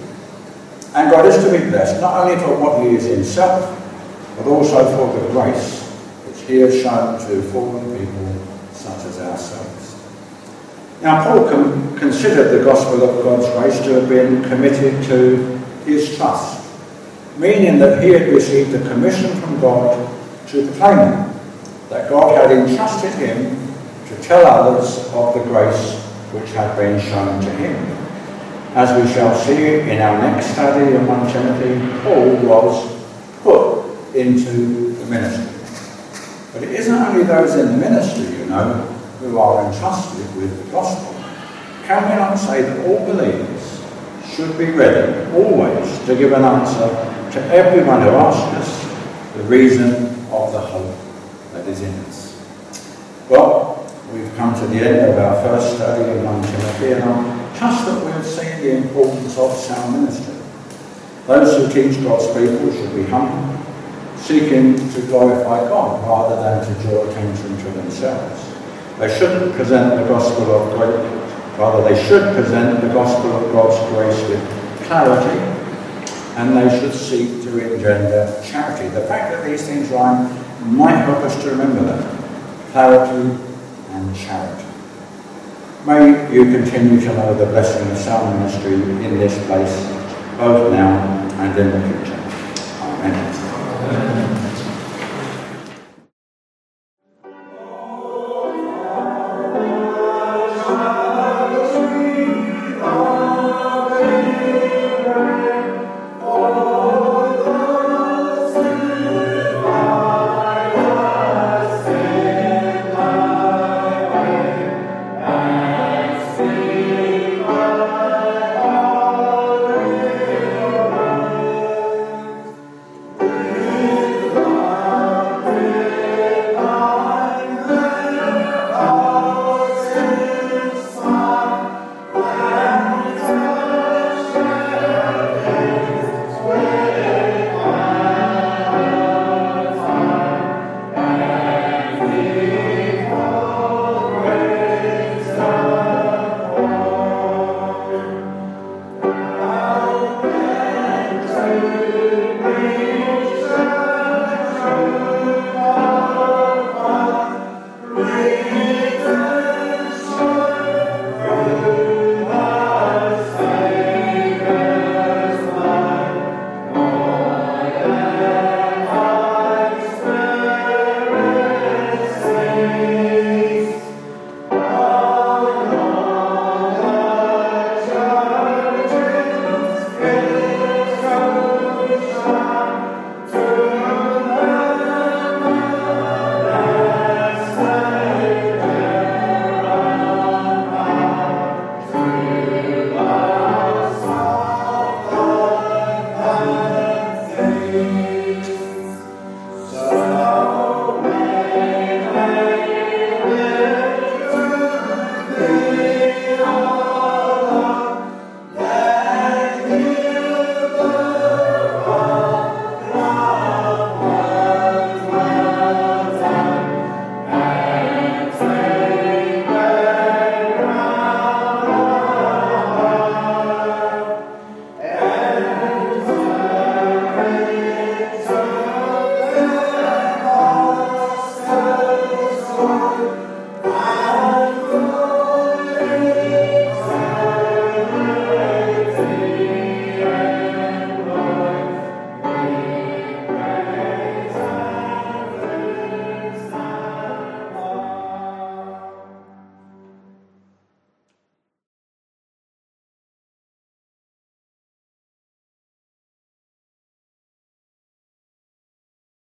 And 0.94 1.10
God 1.10 1.26
is 1.26 1.42
to 1.42 1.50
be 1.50 1.70
blessed 1.70 2.00
not 2.00 2.24
only 2.24 2.40
for 2.40 2.56
what 2.58 2.82
he 2.82 2.94
is 2.94 3.04
himself, 3.04 3.74
but 4.38 4.46
also 4.46 4.84
for 4.96 5.20
the 5.20 5.28
grace 5.32 5.82
which 6.26 6.40
he 6.46 6.56
has 6.60 6.80
shown 6.80 7.18
to 7.18 7.42
fallen 7.50 7.98
people 7.98 8.46
such 8.72 9.04
as 9.06 9.20
ourselves. 9.20 9.96
Now, 11.02 11.24
Paul 11.24 11.48
com- 11.48 11.98
considered 11.98 12.58
the 12.58 12.64
gospel 12.64 13.02
of 13.02 13.24
God's 13.24 13.48
grace 13.58 13.80
to 13.84 14.00
have 14.00 14.08
been 14.08 14.42
committed 14.44 15.02
to 15.04 15.58
his 15.84 16.16
trust, 16.16 16.64
meaning 17.36 17.78
that 17.80 18.02
he 18.02 18.10
had 18.10 18.28
received 18.28 18.74
a 18.74 18.88
commission 18.88 19.40
from 19.40 19.60
God 19.60 19.96
to 20.48 20.66
proclaim 20.66 20.98
it, 20.98 21.34
that 21.90 22.08
God 22.08 22.36
had 22.36 22.50
entrusted 22.50 23.12
him 23.14 23.56
to 24.06 24.22
tell 24.22 24.46
others 24.46 24.98
of 25.12 25.34
the 25.34 25.42
grace 25.44 25.94
which 26.32 26.50
had 26.50 26.76
been 26.76 27.00
shown 27.00 27.40
to 27.40 27.50
him. 27.50 27.74
As 28.74 28.90
we 29.00 29.12
shall 29.12 29.34
see 29.34 29.80
in 29.80 30.00
our 30.00 30.18
next 30.20 30.52
study 30.52 30.94
in 30.94 31.06
1 31.06 31.32
Timothy, 31.32 32.02
Paul 32.02 32.36
was 32.46 33.02
put 33.42 33.77
into 34.18 34.94
the 34.94 35.06
ministry. 35.06 35.54
But 36.52 36.62
it 36.62 36.74
isn't 36.80 36.94
only 36.94 37.24
those 37.24 37.54
in 37.54 37.66
the 37.66 37.76
ministry, 37.76 38.38
you 38.38 38.46
know, 38.46 38.74
who 39.20 39.38
are 39.38 39.66
entrusted 39.66 40.36
with 40.36 40.64
the 40.64 40.72
gospel. 40.72 41.14
Can 41.84 42.02
we 42.10 42.16
not 42.16 42.36
say 42.36 42.62
that 42.62 42.86
all 42.86 43.06
believers 43.06 43.84
should 44.28 44.56
be 44.58 44.66
ready 44.66 45.30
always 45.32 45.98
to 46.06 46.16
give 46.16 46.32
an 46.32 46.44
answer 46.44 46.88
to 47.32 47.46
everyone 47.46 48.02
who 48.02 48.10
asks 48.10 48.56
us 48.56 49.34
the 49.36 49.42
reason 49.44 49.94
of 50.30 50.52
the 50.52 50.60
hope 50.60 50.96
that 51.52 51.66
is 51.66 51.80
in 51.82 51.94
us? 52.06 52.34
Well, 53.28 53.86
we've 54.12 54.34
come 54.36 54.54
to 54.54 54.66
the 54.66 54.76
end 54.76 55.12
of 55.12 55.18
our 55.18 55.42
first 55.42 55.76
study 55.76 56.10
in 56.10 56.24
1 56.24 56.42
Timothy, 56.42 56.92
and 56.92 57.04
I 57.04 57.58
trust 57.58 57.86
that 57.86 58.04
we've 58.04 58.26
seen 58.26 58.60
the 58.62 58.76
importance 58.76 59.38
of 59.38 59.52
sound 59.54 60.00
ministry. 60.00 60.34
Those 61.26 61.56
who 61.56 61.72
teach 61.72 62.02
God's 62.02 62.26
people 62.28 62.72
should 62.72 62.94
be 62.94 63.04
humble, 63.04 63.57
seeking 64.20 64.76
to 64.90 65.00
glorify 65.02 65.60
God 65.68 66.06
rather 66.06 66.36
than 66.42 66.66
to 66.66 66.82
draw 66.82 67.08
attention 67.08 67.56
to 67.56 67.70
themselves. 67.70 68.54
They 68.98 69.16
shouldn't 69.18 69.54
present 69.54 70.00
the 70.00 70.08
gospel 70.08 70.50
of 70.50 70.76
grace, 70.76 71.58
rather 71.58 71.82
they 71.88 72.02
should 72.08 72.34
present 72.34 72.80
the 72.80 72.88
gospel 72.88 73.32
of 73.32 73.52
God's 73.52 73.78
grace 73.92 74.28
with 74.28 74.84
clarity, 74.86 75.38
and 76.36 76.56
they 76.56 76.80
should 76.80 76.94
seek 76.94 77.42
to 77.44 77.72
engender 77.72 78.40
charity. 78.44 78.88
The 78.88 79.02
fact 79.02 79.32
that 79.32 79.44
these 79.44 79.64
things 79.66 79.88
rhyme 79.90 80.28
might 80.76 80.96
help 80.96 81.18
us 81.18 81.40
to 81.42 81.50
remember 81.50 81.84
that. 81.84 82.70
Clarity 82.72 83.38
and 83.90 84.16
charity. 84.16 84.64
May 85.86 86.32
you 86.32 86.44
continue 86.44 87.00
to 87.00 87.06
know 87.14 87.34
the 87.34 87.46
blessing 87.46 87.90
of 87.90 87.96
sound 87.96 88.38
ministry 88.38 88.74
in 88.74 89.18
this 89.18 89.34
place, 89.46 89.74
both 90.36 90.72
now 90.72 90.98
and 91.40 91.58
in 91.58 91.70
the 91.70 91.80
future. 91.88 92.20
Amen. 92.82 93.47
Amen. 93.80 94.47